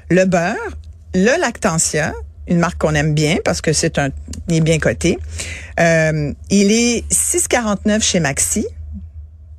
Le 0.08 0.24
beurre, 0.24 0.56
le 1.14 1.38
Lactantia, 1.38 2.14
une 2.48 2.58
marque 2.58 2.78
qu'on 2.78 2.94
aime 2.94 3.12
bien 3.12 3.36
parce 3.44 3.60
que 3.60 3.74
c'est 3.74 3.98
un, 3.98 4.08
il 4.48 4.56
est 4.56 4.60
bien 4.62 4.78
coté. 4.78 5.18
Euh, 5.78 6.32
il 6.48 6.72
est 6.72 7.04
6,49 7.12 8.02
chez 8.02 8.20
Maxi. 8.20 8.66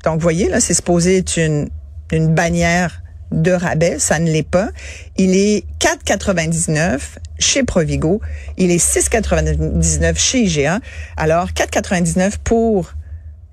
Donc, 0.04 0.16
vous 0.16 0.22
voyez, 0.22 0.50
là, 0.50 0.60
c'est 0.60 0.74
supposé 0.74 1.18
être 1.18 1.38
une, 1.38 1.70
une 2.12 2.34
bannière 2.34 3.03
de 3.42 3.52
rabais, 3.52 3.98
ça 4.00 4.20
ne 4.20 4.32
l'est 4.32 4.48
pas. 4.48 4.70
Il 5.18 5.36
est 5.36 5.66
4,99 5.80 7.00
chez 7.40 7.64
Provigo. 7.64 8.22
Il 8.58 8.72
est 8.72 8.84
6,99 8.84 10.18
chez 10.18 10.40
IGA. 10.44 10.80
Alors, 11.18 11.50
4,99 11.50 12.34
pour 12.44 12.94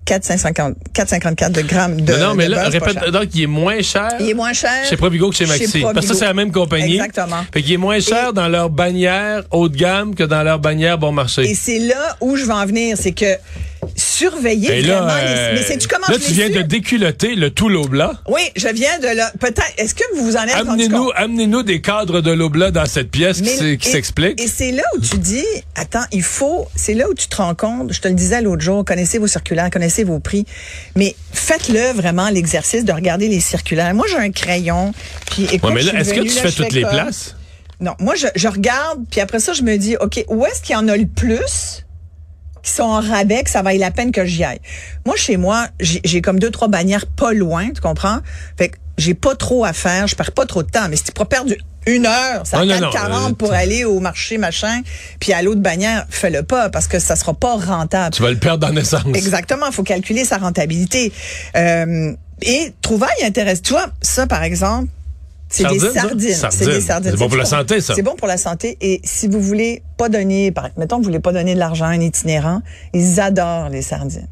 4,54 0.06 1.52
de 1.52 1.62
grammes 1.62 2.00
de 2.00 2.12
Non, 2.12 2.18
non 2.28 2.34
mais 2.34 2.48
là, 2.48 2.68
répète, 2.68 3.10
donc 3.10 3.28
il 3.34 3.42
est 3.42 3.46
moins 3.46 3.80
cher. 3.80 4.10
Il 4.18 4.30
est 4.30 4.34
moins 4.34 4.52
cher. 4.52 4.84
Chez 4.88 4.96
Provigo 4.96 5.30
que 5.30 5.36
chez 5.36 5.46
Maxi. 5.46 5.82
Parce 5.82 6.06
que 6.06 6.12
ça, 6.12 6.14
c'est 6.14 6.24
la 6.24 6.34
même 6.34 6.50
compagnie. 6.50 6.94
Exactement. 6.94 7.44
Fait 7.52 7.62
qu'il 7.62 7.74
est 7.74 7.78
moins 7.78 8.00
cher 8.00 8.32
dans 8.32 8.48
leur 8.48 8.70
bannière 8.70 9.44
haut 9.50 9.68
de 9.68 9.76
gamme 9.76 10.14
que 10.14 10.24
dans 10.24 10.42
leur 10.42 10.58
bannière 10.58 10.98
bon 10.98 11.12
marché. 11.12 11.42
Et 11.48 11.54
c'est 11.54 11.78
là 11.78 12.16
où 12.20 12.36
je 12.36 12.44
veux 12.44 12.52
en 12.52 12.66
venir. 12.66 12.96
C'est 12.98 13.12
que 13.12 13.36
surveiller 13.96 14.82
vraiment 14.82 15.06
les... 15.16 15.54
Mais 15.54 15.62
c'est-tu 15.62 15.88
comment 15.88 16.06
Là, 16.08 16.16
tu 16.18 16.32
viens 16.32 16.50
de 16.50 16.62
déculoter 16.62 17.34
le 17.34 17.50
tout 17.50 17.68
l'oblat. 17.68 18.20
Oui, 18.28 18.42
je 18.56 18.68
viens 18.68 18.98
de 18.98 19.16
là. 19.16 19.32
Peut-être. 19.38 19.72
Est-ce 19.78 19.94
que 19.94 20.04
vous 20.14 20.24
vous 20.24 20.36
en 20.36 20.42
êtes 20.42 20.54
amenez-nous, 20.54 21.10
Amenez-nous 21.14 21.62
des 21.62 21.80
cadres 21.80 22.20
de 22.20 22.30
l'oblat 22.30 22.70
dans 22.70 22.86
cette 22.86 23.10
pièce 23.10 23.40
qui, 23.40 23.78
qui 23.78 23.88
s'explique. 23.88 24.40
Et 24.40 24.48
c'est 24.48 24.72
là 24.72 24.82
où 24.96 25.00
tu 25.00 25.18
dis, 25.18 25.44
attends, 25.74 26.04
il 26.12 26.22
faut. 26.22 26.66
C'est 26.74 26.94
là 26.94 27.08
où 27.08 27.14
tu 27.14 27.28
te 27.28 27.36
rends 27.36 27.54
compte. 27.54 27.92
Je 27.92 28.00
te 28.00 28.08
le 28.08 28.14
disais 28.14 28.42
l'autre 28.42 28.62
jour. 28.62 28.84
Connaissez 28.84 29.18
vos 29.18 29.26
circulaires, 29.26 29.70
connaissez 29.70 30.04
vos 30.04 30.18
prix, 30.18 30.46
mais 30.96 31.14
faites-le 31.32 31.92
vraiment 31.92 32.28
l'exercice 32.30 32.84
de 32.84 32.92
regarder 32.92 33.28
les 33.28 33.40
circulaires. 33.40 33.94
Moi, 33.94 34.06
j'ai 34.10 34.18
un 34.18 34.30
crayon. 34.30 34.92
Puis 35.30 35.44
écoute, 35.52 35.72
mais 35.74 35.82
là, 35.82 36.00
est-ce 36.00 36.14
que 36.14 36.20
tu 36.20 36.30
fais 36.30 36.52
toutes 36.52 36.72
les 36.72 36.82
places? 36.82 37.36
Non, 37.80 37.94
moi 37.98 38.14
je, 38.14 38.26
je 38.36 38.46
regarde, 38.46 39.00
puis 39.10 39.22
après 39.22 39.40
ça, 39.40 39.54
je 39.54 39.62
me 39.62 39.76
dis, 39.76 39.96
OK, 39.96 40.22
où 40.28 40.44
est-ce 40.44 40.60
qu'il 40.60 40.74
y 40.74 40.76
en 40.76 40.86
a 40.88 40.96
le 40.96 41.06
plus? 41.06 41.84
Qui 42.62 42.70
sont 42.72 42.82
en 42.82 43.00
rabais, 43.00 43.42
que 43.42 43.50
ça 43.50 43.62
vaille 43.62 43.78
la 43.78 43.90
peine 43.90 44.12
que 44.12 44.24
j'y 44.24 44.44
aille. 44.44 44.60
Moi, 45.06 45.16
chez 45.16 45.36
moi, 45.36 45.68
j'ai 45.80 46.20
comme 46.22 46.38
deux, 46.38 46.50
trois 46.50 46.68
bannières 46.68 47.06
pas 47.06 47.32
loin, 47.32 47.70
tu 47.70 47.80
comprends? 47.80 48.18
Fait 48.56 48.70
que 48.70 48.76
j'ai 48.98 49.14
pas 49.14 49.34
trop 49.34 49.64
à 49.64 49.72
faire, 49.72 50.06
je 50.06 50.14
perds 50.14 50.32
pas 50.32 50.46
trop 50.46 50.62
de 50.62 50.70
temps. 50.70 50.88
Mais 50.90 50.96
si 50.96 51.04
tu 51.04 51.12
peux 51.12 51.24
perdre 51.24 51.52
une 51.86 52.06
heure, 52.06 52.46
ça 52.46 52.58
Ah, 52.60 52.64
non, 52.64 52.74
4,40 52.74 53.08
non, 53.08 53.30
euh, 53.30 53.32
pour 53.32 53.52
aller 53.52 53.84
au 53.84 54.00
marché, 54.00 54.36
machin, 54.36 54.82
puis 55.18 55.32
à 55.32 55.42
l'autre 55.42 55.60
bannière, 55.60 56.06
fais-le 56.10 56.42
pas 56.42 56.68
parce 56.68 56.86
que 56.86 56.98
ça 56.98 57.16
sera 57.16 57.32
pas 57.32 57.56
rentable. 57.56 58.14
Tu 58.14 58.22
vas 58.22 58.30
le 58.30 58.38
perdre 58.38 58.66
en 58.66 58.76
essence. 58.76 59.02
Exactement, 59.14 59.66
il 59.68 59.72
faut 59.72 59.82
calculer 59.82 60.24
sa 60.24 60.36
rentabilité. 60.38 61.12
Euh, 61.56 62.12
et 62.42 62.72
trouvaille 62.82 63.22
intéresse. 63.22 63.62
Tu 63.62 63.72
vois, 63.72 63.86
ça, 64.00 64.26
par 64.26 64.42
exemple, 64.42 64.88
c'est 65.50 65.64
des 65.68 65.78
Sardines. 65.78 66.20
C'est 66.20 66.32
Sardines. 66.34 66.68
des 66.68 66.80
sardines. 66.80 67.10
C'est 67.12 67.18
bon 67.18 67.28
pour 67.28 67.36
la 67.38 67.44
santé, 67.44 67.80
ça. 67.80 67.94
C'est 67.94 68.02
bon 68.02 68.14
pour 68.16 68.28
la 68.28 68.36
santé. 68.36 68.78
Et 68.80 69.00
si 69.04 69.28
vous 69.28 69.40
voulez 69.40 69.82
pas 69.96 70.08
donner, 70.08 70.52
par, 70.52 70.70
mettons 70.76 70.96
que 70.96 71.00
vous 71.02 71.08
voulez 71.08 71.20
pas 71.20 71.32
donner 71.32 71.54
de 71.54 71.58
l'argent 71.58 71.86
à 71.86 71.88
un 71.88 72.00
itinérant, 72.00 72.62
ils 72.94 73.20
adorent 73.20 73.68
les 73.68 73.82
sardines. 73.82 74.28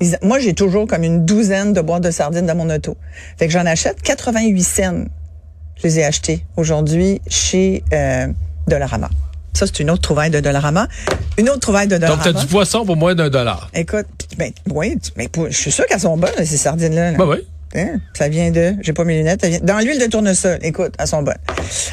Ils- 0.00 0.18
moi, 0.22 0.38
j'ai 0.38 0.54
toujours 0.54 0.86
comme 0.86 1.04
une 1.04 1.24
douzaine 1.24 1.72
de 1.72 1.80
boîtes 1.80 2.02
de 2.02 2.10
sardines 2.10 2.46
dans 2.46 2.56
mon 2.56 2.68
auto. 2.70 2.96
Fait 3.38 3.46
que 3.46 3.52
j'en 3.52 3.66
achète 3.66 4.02
88 4.02 4.62
cents. 4.62 5.04
Je 5.76 5.82
les 5.84 5.98
ai 6.00 6.04
achetés 6.04 6.44
aujourd'hui 6.56 7.20
chez 7.28 7.82
euh, 7.92 8.26
Dollarama. 8.66 9.08
Ça, 9.52 9.66
c'est 9.66 9.80
une 9.80 9.90
autre 9.90 10.02
trouvaille 10.02 10.30
de 10.30 10.38
Dollarama. 10.40 10.88
Une 11.38 11.48
autre 11.50 11.60
trouvaille 11.60 11.86
de 11.88 11.94
Donc, 11.96 12.02
Dollarama. 12.02 12.24
t'as 12.24 12.40
du 12.40 12.46
poisson 12.46 12.84
pour 12.84 12.96
moins 12.96 13.14
d'un 13.14 13.28
dollar. 13.30 13.68
Écoute, 13.74 14.06
ben, 14.38 14.52
oui, 14.72 14.96
mais 15.16 15.28
je 15.50 15.56
suis 15.56 15.72
sûre 15.72 15.86
qu'elles 15.86 16.00
sont 16.00 16.16
bonnes, 16.16 16.30
ces 16.44 16.56
sardines-là. 16.56 17.12
là. 17.12 17.18
Ben 17.18 17.26
oui. 17.26 17.38
Hein? 17.74 18.00
Ça 18.18 18.28
vient 18.28 18.50
de, 18.50 18.74
j'ai 18.80 18.92
pas 18.92 19.04
mes 19.04 19.16
lunettes, 19.18 19.42
ça 19.42 19.48
vient- 19.48 19.60
dans 19.62 19.78
l'huile 19.78 20.00
de 20.00 20.06
tournesol. 20.06 20.58
Écoute, 20.62 20.92
elles 20.98 21.06
sont 21.06 21.22
bonnes. 21.22 21.34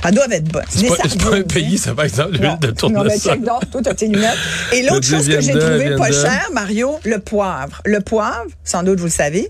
Elles 0.04 0.14
doivent 0.16 0.32
être 0.32 0.46
bonnes. 0.52 0.64
C'est 0.70 0.88
pas, 0.88 0.96
c'est 1.08 1.22
pas 1.22 1.36
un 1.36 1.42
pays, 1.44 1.78
ça, 1.78 1.94
par 1.94 2.06
exemple, 2.06 2.32
l'huile 2.32 2.42
Non. 2.48 2.56
de 2.60 2.68
Non, 2.68 2.72
mais 2.72 2.76
tournesol. 3.20 3.20
check 3.34 3.44
donc, 3.44 3.70
toi, 3.72 3.82
t'as 3.84 3.94
tes 3.94 4.08
lunettes. 4.08 4.38
Et 4.74 4.82
l'autre 4.84 5.06
chose 5.06 5.28
que 5.28 5.40
j'ai 5.40 5.54
trouvé 5.54 5.96
pas 5.96 6.12
cher, 6.12 6.50
Mario, 6.54 6.98
le 7.04 7.20
poivre. 7.20 7.82
Le 7.86 8.00
poivre, 8.00 8.48
sans 8.64 8.82
doute, 8.82 8.98
vous 9.00 9.06
le 9.06 9.12
savez, 9.12 9.50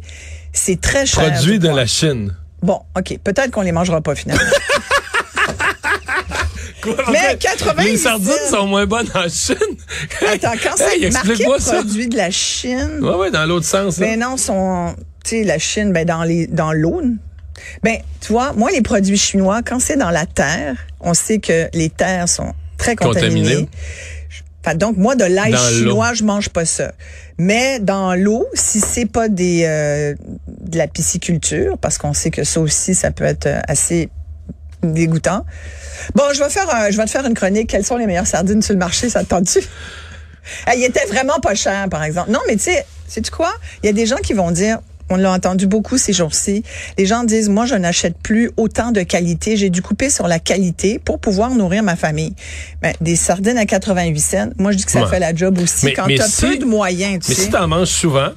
c'est 0.52 0.82
très 0.82 1.06
cher. 1.06 1.24
Produit 1.32 1.60
du 1.60 1.68
de 1.68 1.74
la 1.74 1.86
Chine. 1.86 2.34
Bon, 2.62 2.82
OK. 2.98 3.18
Peut-être 3.24 3.52
qu'on 3.52 3.62
les 3.62 3.72
mangera 3.72 4.02
pas, 4.02 4.16
finalement. 4.16 4.42
Quoi, 6.82 6.96
Mais 7.12 7.18
en 7.20 7.22
fait, 7.22 7.40
88 7.40 7.84
Les 7.92 7.98
sardines 7.98 8.32
sont 8.50 8.68
moins 8.68 8.86
bonnes 8.86 9.08
en 9.16 9.28
Chine. 9.30 9.56
Attends, 10.28 10.52
quand 10.62 10.72
c'est 10.76 10.98
Hey, 10.98 11.10
marqué 11.12 11.30
explique-moi 11.30 11.60
ça. 11.60 11.74
produit 11.76 12.08
de 12.08 12.18
la 12.18 12.32
Chine, 12.32 13.00
Ouais, 13.02 13.16
ouais, 13.16 13.32
dans 13.32 13.46
l'autre 13.46 13.66
sens. 13.66 13.98
là. 13.98 14.08
Ben 14.08 14.20
non, 14.20 14.38
sont, 14.38 14.96
tu 15.28 15.38
sais, 15.40 15.44
la 15.44 15.58
Chine, 15.60 15.92
ben 15.94 16.06
dans 16.06 16.24
les, 16.24 16.48
dans 16.48 16.72
l'Aune. 16.72 17.18
Ben, 17.84 17.98
tu 18.22 18.32
vois, 18.32 18.54
moi, 18.54 18.70
les 18.72 18.82
produits 18.82 19.18
chinois, 19.18 19.62
quand 19.66 19.80
c'est 19.80 19.98
dans 19.98 20.12
la 20.12 20.26
terre, 20.26 20.76
on 21.00 21.14
sait 21.14 21.40
que 21.40 21.68
les 21.74 21.90
terres 21.90 22.30
sont 22.30 22.54
très 22.78 22.96
contaminées. 22.96 23.42
Contaminées. 23.42 23.70
Fait 24.64 24.78
donc, 24.78 24.98
moi, 24.98 25.16
de 25.16 25.24
l'ail 25.24 25.52
l'eau. 25.54 25.58
chinois, 25.58 26.14
je 26.14 26.24
mange 26.24 26.50
pas 26.50 26.66
ça. 26.66 26.92
Mais 27.40 27.80
dans 27.80 28.14
l'eau, 28.16 28.46
si 28.54 28.80
c'est 28.80 29.06
pas 29.06 29.28
des, 29.30 29.64
euh, 29.66 30.14
de 30.48 30.78
la 30.78 30.88
pisciculture, 30.88 31.78
parce 31.78 31.98
qu'on 31.98 32.14
sait 32.14 32.32
que 32.32 32.44
ça 32.44 32.60
aussi, 32.60 32.94
ça 32.94 33.12
peut 33.12 33.24
être 33.24 33.48
euh, 33.48 33.60
assez 33.68 34.10
dégoûtant. 34.84 35.46
Bon, 36.16 36.24
je 36.34 36.44
vais 36.44 36.50
faire, 36.50 36.70
un- 36.74 36.92
je 36.92 36.98
vais 36.98 37.06
te 37.06 37.10
faire 37.10 37.26
une 37.26 37.34
chronique. 37.34 37.70
Quelles 37.70 37.86
sont 37.86 37.98
les 37.98 38.06
meilleures 38.06 38.28
sardines 38.28 38.62
sur 38.62 38.74
le 38.74 38.80
marché? 38.80 39.10
Ça 39.10 39.24
te 39.24 39.30
tente-tu? 39.30 39.60
Elle 40.68 40.84
était 40.84 41.06
vraiment 41.08 41.40
pas 41.40 41.56
cher, 41.56 41.88
par 41.90 42.04
exemple. 42.04 42.32
Non, 42.32 42.40
mais 42.48 42.56
tu 42.56 42.64
sais, 42.64 42.86
sais-tu 43.08 43.32
quoi? 43.32 43.54
Il 43.84 43.88
y 43.88 43.90
a 43.90 43.94
des 43.94 44.06
gens 44.06 44.18
qui 44.18 44.34
vont 44.34 44.52
dire, 44.52 44.80
on 45.10 45.16
l'a 45.16 45.32
entendu 45.32 45.68
beaucoup 45.68 45.98
ces 45.98 46.14
jours-ci, 46.14 46.64
les 46.98 47.06
gens 47.06 47.24
disent, 47.24 47.50
moi, 47.50 47.66
je 47.66 47.76
n'achète 47.76 48.18
plus 48.22 48.52
autant 48.58 48.92
de 48.92 49.02
qualité. 49.02 49.56
J'ai 49.58 49.70
dû 49.70 49.82
couper 49.82 50.10
sur 50.10 50.28
la 50.28 50.40
qualité 50.40 51.00
pour 51.00 51.20
pouvoir 51.20 51.52
nourrir 51.52 51.84
ma 51.84 51.96
famille. 51.96 52.34
Ben, 52.82 52.94
des 53.02 53.16
sardines 53.16 53.58
à 53.58 53.66
88 53.66 54.20
cents, 54.20 54.50
moi, 54.58 54.72
je 54.72 54.78
dis 54.78 54.86
que 54.86 54.92
ça 54.92 55.04
Ouais. 55.04 55.10
fait 55.10 55.20
la 55.20 55.34
job 55.36 55.58
aussi. 55.60 55.86
Mais- 55.86 55.94
Quand 55.94 56.08
tu 56.08 56.20
as 56.20 56.28
si- 56.28 56.42
peu 56.42 56.58
de 56.58 56.66
moyens, 56.66 57.24
tu 57.24 57.30
Mais 57.32 57.36
sais. 57.36 57.42
si 57.44 57.50
t'en 57.50 57.68
manges 57.68 57.88
souvent, 57.88 58.30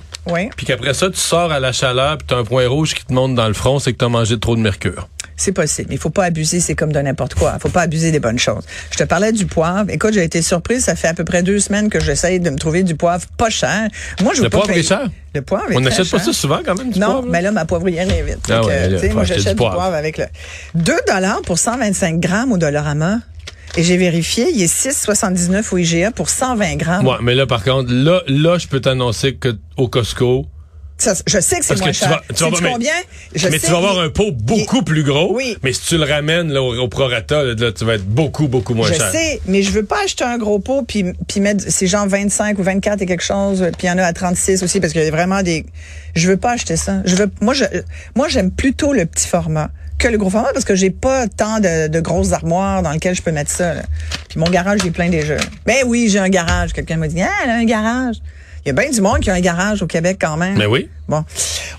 puis 0.57 0.67
qu'après 0.67 0.95
ça, 0.95 1.11
tu 1.11 1.19
sors 1.19 1.51
à 1.51 1.59
la 1.61 1.73
chaleur, 1.73 2.19
puis 2.19 2.27
t'as 2.29 2.37
un 2.39 2.45
point 2.45 2.69
rouge 2.69 2.95
qui 2.95 3.05
te 3.05 3.13
monte 3.13 3.35
dans 3.35 3.49
le 3.49 3.55
front, 3.55 3.79
c'est 3.81 3.93
que 3.93 3.99
t'as 3.99 4.09
mangé 4.09 4.39
trop 4.39 4.55
de 4.55 4.61
mercure. 4.61 5.09
C'est 5.41 5.53
possible. 5.53 5.89
Il 5.93 5.99
faut 5.99 6.11
pas 6.11 6.25
abuser, 6.25 6.61
c'est 6.61 6.75
comme 6.75 6.93
de 6.93 6.99
n'importe 7.01 7.35
quoi. 7.35 7.55
Il 7.57 7.61
faut 7.61 7.69
pas 7.71 7.83
abuser 7.83 8.11
des 8.13 8.21
bonnes 8.21 8.39
choses. 8.39 8.65
Je 8.91 8.99
te 8.99 9.05
parlais 9.05 9.33
du 9.33 9.47
poivre. 9.47 9.89
Écoute, 9.91 10.13
j'ai 10.13 10.23
été 10.25 10.43
surprise. 10.43 10.85
Ça 10.85 10.95
fait 10.97 11.09
à 11.09 11.15
peu 11.15 11.25
près 11.25 11.43
deux 11.43 11.59
semaines 11.61 11.89
que 11.89 11.99
j'essaye 11.99 12.41
de 12.41 12.51
me 12.51 12.57
trouver 12.59 12.83
du 12.83 12.95
poivre 12.95 13.27
pas 13.39 13.49
cher. 13.51 13.89
Moi, 14.23 14.33
je 14.35 14.39
veux 14.39 14.45
Le 14.45 14.51
pas 14.51 14.59
poivre 14.59 14.69
payer- 14.73 14.81
est 14.85 14.89
cher? 14.89 15.09
Le 15.35 15.43
poivre 15.43 15.71
est 15.73 15.77
On 15.77 15.81
n'achète 15.81 16.11
pas 16.11 16.19
ça 16.19 16.33
souvent 16.33 16.61
quand 16.65 16.75
même, 16.77 16.91
du 16.91 16.99
Non, 16.99 17.23
mais 17.23 17.41
là, 17.41 17.53
ma 17.53 17.65
poivrière 17.65 18.09
est 18.13 18.23
vite. 18.23 18.39
Ah 18.49 18.61
là, 18.61 19.13
moi, 19.15 19.25
j'achète 19.25 19.45
du 19.45 19.51
du 19.51 19.57
poivre. 19.57 19.75
poivre 19.77 19.95
avec 19.95 20.19
le 20.19 20.27
2 20.75 20.93
dollars 21.09 21.41
pour 21.43 21.59
125 21.59 22.21
grammes 22.21 22.53
au 22.53 22.59
Dollarama. 22.59 23.21
Et 23.77 23.85
j'ai 23.85 23.97
vérifié, 23.97 24.49
il 24.53 24.61
est 24.63 24.67
6,79 24.67 25.73
au 25.73 25.79
IGA 25.79 26.11
pour 26.11 26.29
120 26.29 26.75
grammes. 26.77 27.07
Ouais, 27.07 27.15
mais 27.23 27.35
là, 27.37 27.47
par 27.47 27.63
contre, 27.63 27.93
là, 27.93 28.21
là, 28.27 28.59
je 28.59 28.67
peux 28.67 28.81
t'annoncer 28.81 29.37
que 29.37 29.57
au 29.77 29.87
Costco, 29.87 30.47
Ça, 31.03 31.15
je 31.27 31.41
sais 31.41 31.59
que 31.59 31.65
c'est 31.65 31.79
moins 31.79 31.87
que 31.89 31.93
tu 31.93 31.99
cher. 31.99 32.09
vas- 32.11 32.23
tu 32.29 32.45
vas 32.45 32.51
Sais-tu 32.51 32.63
pas- 32.63 32.69
combien? 32.71 32.93
Je 33.35 33.49
mais 33.49 33.59
sais, 33.59 33.67
tu 33.67 33.73
vas 33.73 33.79
avoir 33.79 33.99
un 34.01 34.11
pot 34.11 34.31
beaucoup 34.33 34.83
plus 34.83 35.03
gros. 35.03 35.35
Oui. 35.35 35.57
Mais 35.63 35.73
si 35.73 35.81
tu 35.87 35.97
le 35.99 36.05
ramènes 36.05 36.53
là, 36.53 36.63
au, 36.63 36.77
au 36.79 36.89
prorata, 36.89 37.43
là, 37.43 37.73
tu 37.73 37.85
vas 37.85 37.95
être 37.95 38.05
beaucoup, 38.05 38.49
beaucoup 38.49 38.75
moins 38.75 38.87
Je 38.89 38.95
cher. 38.95 39.11
sais, 39.11 39.41
mais 39.47 39.63
je 39.63 39.71
veux 39.71 39.85
pas 39.85 40.03
acheter 40.05 40.25
un 40.25 40.37
gros 40.39 40.59
pot 40.59 40.83
puis 40.87 41.05
puis 41.27 41.41
mettre 41.41 41.65
c'est 41.69 41.87
genre 41.87 42.07
25 42.07 42.59
ou 42.59 42.63
24 42.63 43.01
et 43.03 43.07
quelque 43.07 43.23
chose, 43.25 43.61
puis 43.79 43.87
il 43.87 43.91
y 43.91 43.91
en 43.91 43.99
a 43.99 44.05
à 44.05 44.13
36 44.13 44.63
aussi 44.63 44.79
parce 44.81 44.93
qu'il 44.93 45.03
y 45.03 45.07
a 45.07 45.11
vraiment 45.11 45.43
des 45.43 45.65
je 46.15 46.29
veux 46.29 46.37
pas 46.37 46.53
acheter 46.53 46.77
ça. 46.77 46.97
Je 47.07 47.17
veux 47.17 47.31
moi 47.41 47.55
je 47.55 47.65
moi 48.15 48.29
j'aime 48.29 48.51
plutôt 48.51 48.93
le 48.93 49.07
petit 49.07 49.27
format 49.29 49.71
que 49.99 50.09
le 50.09 50.19
gros 50.19 50.31
format 50.31 50.53
parce 50.53 50.65
que 50.65 50.75
j'ai 50.75 50.91
pas 50.91 51.29
tant 51.29 51.61
de, 51.61 51.89
de 51.89 52.01
grosses 52.01 52.33
armoires 52.33 52.83
dans 52.83 52.91
lesquelles 52.91 53.15
je 53.15 53.23
peux 53.23 53.33
mettre 53.33 53.51
ça. 53.51 53.75
là. 53.75 53.83
Puis 54.29 54.39
mon 54.39 54.51
garage 54.51 54.81
j'ai 54.83 54.91
plein 54.91 55.09
déjà. 55.09 55.37
Ben 55.67 55.77
oui, 55.87 56.09
j'ai 56.11 56.19
un 56.19 56.29
garage. 56.29 56.73
Quelqu'un 56.73 56.97
m'a 56.97 57.09
dit 57.09 57.23
"Ah, 57.23 57.29
elle 57.45 57.51
a 57.51 57.55
un 57.55 57.65
garage." 57.65 58.17
Il 58.65 58.69
y 58.69 58.71
a 58.71 58.73
bien 58.75 58.91
du 58.91 59.01
monde 59.01 59.21
qui 59.21 59.31
a 59.31 59.35
un 59.35 59.41
garage 59.41 59.83
au 59.83 59.87
Québec 59.87 60.19
quand 60.21 60.37
même. 60.37 60.57
Mais 60.59 60.67
oui. 60.67 60.89
Bon. 61.09 61.25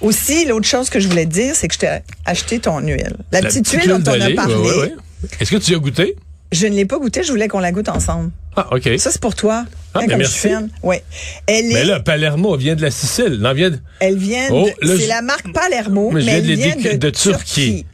Aussi, 0.01 0.45
l'autre 0.45 0.67
chose 0.67 0.89
que 0.89 0.99
je 0.99 1.07
voulais 1.07 1.25
te 1.25 1.31
dire, 1.31 1.55
c'est 1.55 1.67
que 1.67 1.73
je 1.75 1.79
t'ai 1.79 1.99
acheté 2.25 2.59
ton 2.59 2.79
huile. 2.79 3.15
La, 3.31 3.41
La 3.41 3.47
petite, 3.49 3.65
petite 3.65 3.81
huile 3.81 3.89
dont 4.03 4.11
on 4.11 4.21
a 4.21 4.29
parlé. 4.31 4.55
ouais, 4.55 4.77
ouais. 4.79 4.93
Est-ce 5.39 5.51
que 5.51 5.57
tu 5.57 5.71
y 5.71 5.75
as 5.75 5.79
goûté? 5.79 6.15
Je 6.51 6.67
ne 6.67 6.75
l'ai 6.75 6.85
pas 6.85 6.97
goûtée, 6.97 7.23
je 7.23 7.31
voulais 7.31 7.47
qu'on 7.47 7.59
la 7.59 7.71
goûte 7.71 7.87
ensemble. 7.87 8.31
Ah, 8.57 8.67
OK. 8.73 8.89
Ça, 8.97 9.11
c'est 9.11 9.21
pour 9.21 9.35
toi. 9.35 9.65
Ah, 9.93 9.99
Hein, 9.99 9.99
ben 10.01 10.09
comme 10.11 10.17
merci. 10.19 10.47
je. 10.49 10.55
Oui. 10.83 10.97
Elle 11.47 11.65
est, 11.71 11.73
mais 11.73 11.83
là, 11.85 11.99
Palermo 11.99 12.55
vient 12.57 12.75
de 12.75 12.81
la 12.81 12.91
Sicile. 12.91 13.37
Non, 13.41 13.53
vient 13.53 13.69
de... 13.71 13.79
elle 13.99 14.17
vient 14.17 14.47
Oh, 14.51 14.67
de, 14.81 14.87
c'est 14.87 15.03
je- 15.03 15.07
la 15.09 15.21
marque 15.21 15.51
Palermo, 15.53 16.11
Mais 16.11 16.23
mais, 16.23 16.31
elle 16.37 16.47
de 16.47 16.53
vient 16.53 16.75
de, 16.75 16.97
de 16.97 17.09
Turquie. 17.09 17.85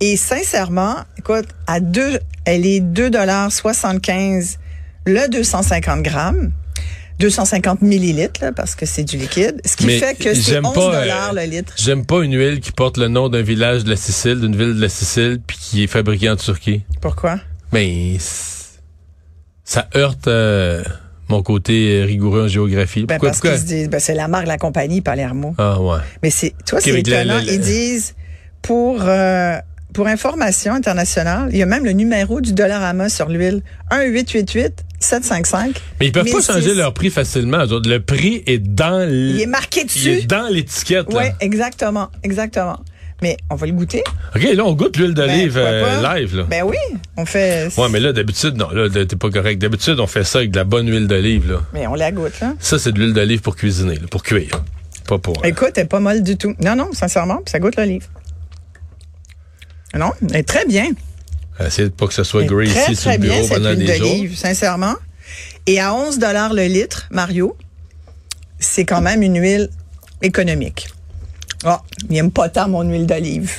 Et 0.00 0.16
sincèrement, 0.16 0.96
écoute, 1.18 1.46
à 1.66 1.80
deux, 1.80 2.18
elle 2.44 2.64
est 2.66 2.80
2,75 2.80 4.56
le 5.06 5.28
250 5.28 6.02
grammes. 6.02 6.52
250 7.18 7.82
millilitres, 7.82 8.40
là, 8.42 8.52
parce 8.52 8.74
que 8.74 8.86
c'est 8.86 9.02
du 9.04 9.16
liquide. 9.16 9.60
Ce 9.64 9.76
qui 9.76 9.86
Mais 9.86 9.98
fait 9.98 10.14
que 10.14 10.34
c'est 10.34 10.52
j'aime 10.52 10.66
11 10.66 10.74
pas, 10.74 11.00
dollars 11.00 11.30
euh, 11.32 11.40
le 11.40 11.50
litre. 11.50 11.72
J'aime 11.76 12.04
pas 12.06 12.22
une 12.22 12.34
huile 12.36 12.60
qui 12.60 12.72
porte 12.72 12.96
le 12.96 13.08
nom 13.08 13.28
d'un 13.28 13.42
village 13.42 13.84
de 13.84 13.90
la 13.90 13.96
Sicile, 13.96 14.40
d'une 14.40 14.56
ville 14.56 14.74
de 14.76 14.80
la 14.80 14.88
Sicile, 14.88 15.40
puis 15.46 15.56
qui 15.60 15.82
est 15.84 15.88
fabriquée 15.88 16.30
en 16.30 16.36
Turquie. 16.36 16.82
Pourquoi? 17.00 17.38
Mais 17.72 18.16
ça 19.64 19.88
heurte 19.96 20.28
euh, 20.28 20.82
mon 21.28 21.42
côté 21.42 22.02
rigoureux 22.04 22.44
en 22.44 22.48
géographie. 22.48 23.04
Ben, 23.04 23.14
Pourquoi? 23.16 23.28
parce 23.30 23.40
pourquoi? 23.40 23.58
qu'ils 23.58 23.60
se 23.68 23.74
disent, 23.74 23.88
ben, 23.90 24.00
c'est 24.00 24.14
la 24.14 24.28
marque 24.28 24.44
de 24.44 24.48
la 24.48 24.58
compagnie 24.58 25.00
Palermo. 25.00 25.54
Ah 25.58 25.80
ouais. 25.80 25.98
Mais 26.22 26.30
c'est, 26.30 26.54
toi, 26.66 26.80
c'est 26.80 26.92
la- 26.92 26.98
étonnant. 26.98 27.24
la- 27.24 27.42
la- 27.42 27.52
Ils 27.52 27.60
disent, 27.60 28.14
pour, 28.62 29.02
euh, 29.02 29.58
pour 29.98 30.06
information 30.06 30.74
internationale, 30.74 31.48
il 31.50 31.58
y 31.58 31.62
a 31.64 31.66
même 31.66 31.84
le 31.84 31.90
numéro 31.90 32.40
du 32.40 32.52
Dollarama 32.52 33.08
sur 33.08 33.28
l'huile. 33.28 33.62
1-888-755. 33.90 35.74
Mais 35.98 36.06
ils 36.06 36.12
peuvent 36.12 36.24
pas 36.24 36.36
1006. 36.38 36.46
changer 36.52 36.74
leur 36.74 36.94
prix 36.94 37.10
facilement. 37.10 37.64
Le 37.68 37.98
prix 37.98 38.44
est 38.46 38.58
dans 38.58 39.00
l- 39.00 39.32
Il 39.34 39.40
est 39.40 39.46
marqué 39.46 39.80
il 39.80 39.86
dessus. 39.86 40.10
est 40.10 40.26
dans 40.28 40.46
l'étiquette. 40.48 41.06
Oui, 41.10 41.24
exactement, 41.40 42.10
exactement. 42.22 42.78
Mais 43.22 43.36
on 43.50 43.56
va 43.56 43.66
le 43.66 43.72
goûter. 43.72 44.04
OK, 44.36 44.42
là, 44.54 44.64
on 44.64 44.74
goûte 44.74 44.96
l'huile 44.98 45.14
d'olive 45.14 45.54
Ben, 45.54 45.82
pourquoi 45.82 46.10
euh, 46.10 46.14
live. 46.20 46.36
Là. 46.36 46.42
Ben 46.48 46.62
oui, 46.64 46.76
on 47.16 47.26
fait. 47.26 47.68
Ouais, 47.76 47.88
mais 47.90 47.98
là, 47.98 48.12
d'habitude, 48.12 48.56
non, 48.56 48.70
là, 48.70 48.88
t'es 48.88 49.16
pas 49.16 49.30
correct. 49.30 49.58
D'habitude, 49.60 49.98
on 49.98 50.06
fait 50.06 50.22
ça 50.22 50.38
avec 50.38 50.52
de 50.52 50.56
la 50.58 50.62
bonne 50.64 50.88
huile 50.88 51.08
d'olive, 51.08 51.50
là. 51.50 51.60
Mais 51.74 51.88
on 51.88 51.94
la 51.96 52.12
goûte, 52.12 52.38
là. 52.40 52.54
Ça, 52.60 52.78
c'est 52.78 52.92
de 52.92 53.00
l'huile 53.00 53.14
d'olive 53.14 53.40
pour 53.40 53.56
cuisiner, 53.56 53.96
là, 53.96 54.06
pour 54.08 54.22
cuire. 54.22 54.62
Pas 55.08 55.18
pour. 55.18 55.38
euh, 55.44 55.48
Écoute, 55.48 55.72
elle 55.74 55.82
est 55.84 55.86
pas 55.86 55.98
molle 55.98 56.22
du 56.22 56.36
tout. 56.36 56.54
Non, 56.62 56.76
non, 56.76 56.90
sincèrement, 56.92 57.38
puis 57.38 57.50
ça 57.50 57.58
goûte 57.58 57.74
l'olive. 57.76 58.06
Non, 59.94 60.12
est 60.32 60.46
très 60.46 60.66
bien. 60.66 60.90
essayer 61.64 61.88
de 61.88 61.92
pas 61.94 62.06
que 62.06 62.14
ce 62.14 62.24
soit 62.24 62.42
est 62.42 62.46
greasy 62.46 62.72
très, 62.74 62.94
sur 62.94 63.10
le 63.10 63.18
bien, 63.18 63.34
bureau 63.34 63.42
cette 63.48 63.56
pendant 63.56 63.70
huile 63.70 63.86
des 63.86 63.96
jours. 63.96 64.36
sincèrement. 64.36 64.94
Et 65.66 65.80
à 65.80 65.94
11 65.94 66.18
le 66.20 66.66
litre, 66.66 67.08
Mario, 67.10 67.56
c'est 68.58 68.84
quand 68.84 69.00
même 69.00 69.22
une 69.22 69.40
huile 69.40 69.70
économique. 70.22 70.88
Ah, 71.64 71.82
il 72.08 72.12
n'aime 72.14 72.30
pas 72.30 72.48
tant 72.48 72.68
mon 72.68 72.82
huile 72.82 73.06
d'olive. 73.06 73.52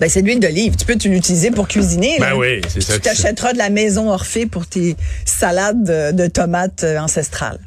Ben, 0.00 0.08
c'est 0.08 0.22
de 0.22 0.28
l'huile 0.28 0.40
d'olive. 0.40 0.76
Tu 0.76 0.84
peux 0.84 0.96
l'utiliser 1.08 1.50
pour 1.50 1.66
cuisiner. 1.66 2.18
là. 2.18 2.30
Ben 2.30 2.36
oui, 2.36 2.60
c'est 2.68 2.80
ça 2.80 2.94
Tu 2.94 3.00
t'achèteras 3.00 3.52
de 3.52 3.58
la 3.58 3.68
maison 3.70 4.10
Orphée 4.10 4.46
pour 4.46 4.66
tes 4.66 4.96
salades 5.24 5.82
de, 5.82 6.12
de 6.12 6.26
tomates 6.28 6.84
euh, 6.84 6.98
ancestrales. 6.98 7.58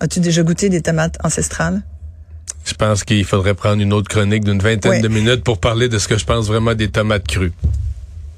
As-tu 0.00 0.20
déjà 0.20 0.42
goûté 0.42 0.68
des 0.68 0.82
tomates 0.82 1.16
ancestrales? 1.24 1.82
Je 2.64 2.74
pense 2.74 3.02
qu'il 3.04 3.24
faudrait 3.24 3.54
prendre 3.54 3.82
une 3.82 3.92
autre 3.92 4.08
chronique 4.08 4.44
d'une 4.44 4.60
vingtaine 4.60 4.92
Ouais. 4.92 5.00
de 5.00 5.08
minutes 5.08 5.42
pour 5.44 5.58
parler 5.58 5.88
de 5.88 5.98
ce 5.98 6.06
que 6.08 6.16
je 6.16 6.24
pense 6.24 6.46
vraiment 6.46 6.74
des 6.74 6.88
tomates 6.88 7.26
crues. 7.26 7.52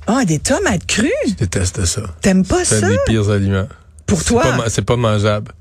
Ah, 0.06 0.24
des 0.24 0.38
tomates 0.38 0.86
crues? 0.86 1.10
Je 1.28 1.34
déteste 1.34 1.84
ça. 1.84 2.02
T'aimes 2.20 2.44
pas 2.44 2.64
C'est 2.64 2.80
ça? 2.80 2.86
un 2.86 2.90
des 2.90 2.98
pires 3.06 3.30
aliments. 3.30 3.68
Pour 4.06 4.18
C'est 4.20 4.28
toi? 4.28 4.44
C'est 4.68 4.84
pas 4.84 4.96
mangeable. 4.96 5.52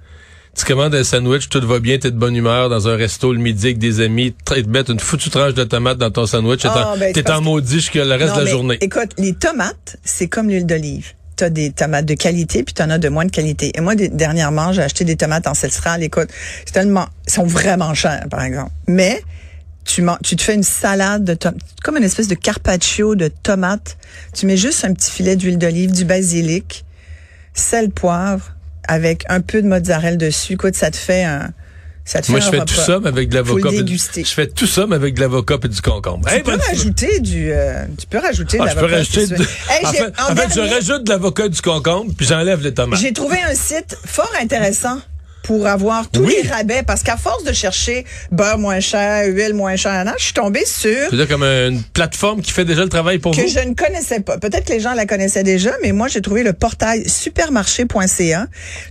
Tu 0.55 0.65
commandes 0.65 0.93
un 0.93 1.03
sandwich, 1.03 1.49
tout 1.49 1.65
va 1.65 1.79
bien, 1.79 1.97
t'es 1.97 2.11
de 2.11 2.15
bonne 2.17 2.35
humeur 2.35 2.69
dans 2.69 2.87
un 2.87 2.95
resto 2.95 3.33
le 3.33 3.39
midi 3.39 3.65
avec 3.67 3.79
des 3.79 4.01
amis, 4.01 4.35
très 4.45 4.61
bête, 4.61 4.89
une 4.89 4.99
foutue 4.99 5.31
tranche 5.31 5.55
de 5.55 5.63
tomate 5.63 5.97
dans 5.97 6.11
ton 6.11 6.27
sandwich, 6.27 6.61
t'es 6.61 6.67
Ah, 6.71 6.89
en, 6.89 6.97
ben, 6.97 7.11
c'est 7.15 7.23
t'es 7.23 7.31
en 7.31 7.39
que- 7.39 7.43
maudit 7.45 7.73
jusqu'à 7.75 8.05
le 8.05 8.11
reste 8.11 8.27
Non, 8.27 8.33
de 8.35 8.39
la 8.39 8.43
mais 8.45 8.51
journée. 8.51 8.77
Écoute, 8.81 9.09
les 9.17 9.33
tomates, 9.33 9.97
c'est 10.03 10.27
comme 10.27 10.49
l'huile 10.49 10.67
d'olive. 10.67 11.07
Des 11.49 11.71
tomates 11.71 12.05
de 12.05 12.13
qualité, 12.13 12.63
puis 12.63 12.73
tu 12.73 12.81
as 12.81 12.97
de 12.97 13.09
moins 13.09 13.25
de 13.25 13.31
qualité. 13.31 13.71
Et 13.75 13.81
moi, 13.81 13.95
dernièrement, 13.95 14.71
j'ai 14.71 14.81
acheté 14.81 15.03
des 15.03 15.15
tomates 15.15 15.47
ancestrales. 15.47 16.03
Écoute, 16.03 16.29
c'est 16.65 16.71
tellement, 16.71 17.07
sont 17.27 17.45
vraiment 17.45 17.93
chers, 17.93 18.27
par 18.29 18.43
exemple. 18.43 18.71
Mais 18.87 19.21
tu, 19.85 20.05
tu 20.23 20.35
te 20.35 20.41
fais 20.41 20.55
une 20.55 20.63
salade 20.63 21.23
de 21.23 21.33
tomates, 21.33 21.61
comme 21.83 21.97
une 21.97 22.03
espèce 22.03 22.27
de 22.27 22.35
carpaccio 22.35 23.15
de 23.15 23.27
tomates. 23.27 23.97
Tu 24.33 24.45
mets 24.45 24.57
juste 24.57 24.85
un 24.85 24.93
petit 24.93 25.11
filet 25.11 25.35
d'huile 25.35 25.57
d'olive, 25.57 25.91
du 25.91 26.05
basilic, 26.05 26.85
sel, 27.53 27.89
poivre, 27.89 28.55
avec 28.87 29.23
un 29.29 29.41
peu 29.41 29.61
de 29.61 29.67
mozzarella 29.67 30.17
dessus. 30.17 30.53
Écoute, 30.53 30.75
ça 30.75 30.91
te 30.91 30.97
fait 30.97 31.23
un... 31.23 31.51
Ça 32.05 32.21
te 32.21 32.29
Moi, 32.31 32.41
je 32.41 32.49
fais 32.49 32.59
repas. 32.59 32.65
tout 32.65 32.73
ça, 32.75 32.99
mais 33.01 33.07
avec 33.07 33.29
de 33.29 33.35
l'avocat. 33.35 33.69
Je 33.71 34.23
fais 34.25 34.47
tout 34.47 34.67
ça, 34.67 34.85
mais 34.87 34.95
avec 34.97 35.13
de 35.15 35.21
l'avocat 35.21 35.55
et 35.63 35.67
du 35.69 35.81
concombre. 35.81 36.27
Tu 36.27 36.35
Hey, 36.35 36.43
peux 36.43 36.55
rajouter 36.57 37.19
du, 37.21 37.49
euh, 37.51 37.85
tu 37.97 38.05
peux 38.07 38.17
rajouter 38.17 38.57
de 38.57 38.63
Ah, 38.63 38.65
l'avocat, 38.73 38.95
rajouter 38.97 39.27
de... 39.27 39.35
Hey, 39.35 39.85
en 39.85 39.91
fait, 39.93 40.13
en 40.19 40.31
en 40.33 40.35
fait, 40.35 40.53
je 40.53 40.59
rajoute 40.59 41.03
de 41.05 41.09
l'avocat 41.09 41.45
et 41.45 41.49
du 41.49 41.61
concombre, 41.61 42.11
puis 42.17 42.25
j'enlève 42.27 42.61
les 42.61 42.73
tomates. 42.73 42.99
J'ai 42.99 43.13
trouvé 43.13 43.37
un 43.41 43.55
site 43.55 43.97
fort 44.05 44.31
intéressant 44.41 44.99
pour 45.43 45.67
avoir 45.67 46.09
tous 46.09 46.21
Oui. 46.23 46.35
les 46.41 46.49
rabais 46.49 46.81
parce 46.85 47.03
qu'à 47.03 47.17
force 47.17 47.43
de 47.43 47.53
chercher 47.53 48.05
beurre 48.31 48.57
moins 48.57 48.79
cher, 48.79 49.25
huile 49.27 49.53
moins 49.53 49.75
chère, 49.75 50.05
je 50.17 50.23
suis 50.23 50.33
tombée 50.33 50.65
sur 50.65 51.09
C'est 51.11 51.27
comme 51.27 51.43
une 51.43 51.83
plateforme 51.93 52.41
qui 52.41 52.51
fait 52.51 52.65
déjà 52.65 52.81
le 52.83 52.89
travail 52.89 53.19
pour 53.19 53.35
que 53.35 53.41
vous? 53.41 53.47
je 53.47 53.59
ne 53.59 53.73
connaissais 53.75 54.21
pas. 54.21 54.37
Peut-être 54.37 54.65
que 54.65 54.73
les 54.73 54.79
gens 54.79 54.93
la 54.93 55.05
connaissaient 55.05 55.43
déjà, 55.43 55.71
mais 55.83 55.91
moi, 55.91 56.07
j'ai 56.07 56.21
trouvé 56.21 56.43
le 56.43 56.53
portail 56.53 57.07
supermarché.ca. 57.07 58.47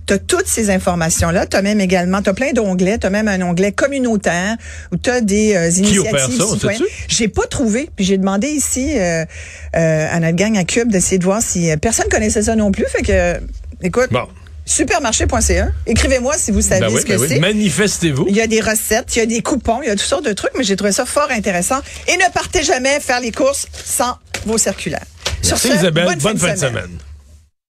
Tu 0.07 0.13
as 0.13 0.19
toutes 0.19 0.47
ces 0.47 0.69
informations-là. 0.69 1.45
Tu 1.47 1.57
as 1.57 1.61
même 1.61 1.81
également, 1.81 2.21
tu 2.21 2.29
as 2.29 2.33
plein 2.33 2.51
d'onglets. 2.53 2.97
Tu 2.99 3.07
as 3.07 3.09
même 3.09 3.27
un 3.27 3.41
onglet 3.41 3.71
communautaire 3.71 4.55
où 4.91 4.97
tu 4.97 5.09
as 5.09 5.21
des 5.21 5.55
euh, 5.55 5.69
Qui 5.71 5.99
opère 5.99 6.27
initiatives 6.29 6.77
ça? 6.77 6.83
J'ai 7.07 7.27
pas 7.27 7.45
trouvé. 7.47 7.89
Puis 7.95 8.05
j'ai 8.05 8.17
demandé 8.17 8.47
ici 8.47 8.97
euh, 8.97 9.25
euh, 9.75 10.07
à 10.11 10.19
notre 10.19 10.35
gang 10.35 10.57
à 10.57 10.63
Cube 10.63 10.89
d'essayer 10.91 11.17
de 11.17 11.23
voir 11.23 11.41
si 11.41 11.71
euh, 11.71 11.77
personne 11.77 12.07
connaissait 12.09 12.43
ça 12.43 12.55
non 12.55 12.71
plus. 12.71 12.85
Fait 12.87 13.01
que, 13.03 13.39
écoute, 13.81 14.07
Bon. 14.11 14.27
supermarché.ca. 14.65 15.67
Écrivez-moi 15.85 16.35
si 16.37 16.51
vous 16.51 16.61
savez 16.61 16.81
Ben 16.81 16.91
oui, 16.91 17.01
ce 17.01 17.05
que 17.05 17.13
ben 17.13 17.19
oui. 17.19 17.27
c'est. 17.29 17.39
Manifestez-vous. 17.39 18.25
Il 18.29 18.35
y 18.35 18.41
a 18.41 18.47
des 18.47 18.61
recettes, 18.61 19.15
il 19.15 19.19
y 19.19 19.21
a 19.21 19.25
des 19.25 19.41
coupons, 19.41 19.81
il 19.81 19.87
y 19.87 19.89
a 19.89 19.95
toutes 19.95 20.01
sortes 20.01 20.25
de 20.25 20.33
trucs, 20.33 20.51
mais 20.57 20.63
j'ai 20.63 20.75
trouvé 20.75 20.91
ça 20.91 21.05
fort 21.05 21.29
intéressant. 21.31 21.79
Et 22.07 22.17
ne 22.17 22.31
partez 22.33 22.63
jamais 22.63 22.99
faire 22.99 23.19
les 23.19 23.31
courses 23.31 23.67
sans 23.85 24.17
vos 24.45 24.57
circulaires. 24.57 25.05
Sur 25.41 25.57
ce, 25.57 25.67
Isabelle, 25.67 26.05
bonne, 26.05 26.19
fin 26.19 26.33
de 26.33 26.39
semaine. 26.39 26.57
semaine. 26.57 26.89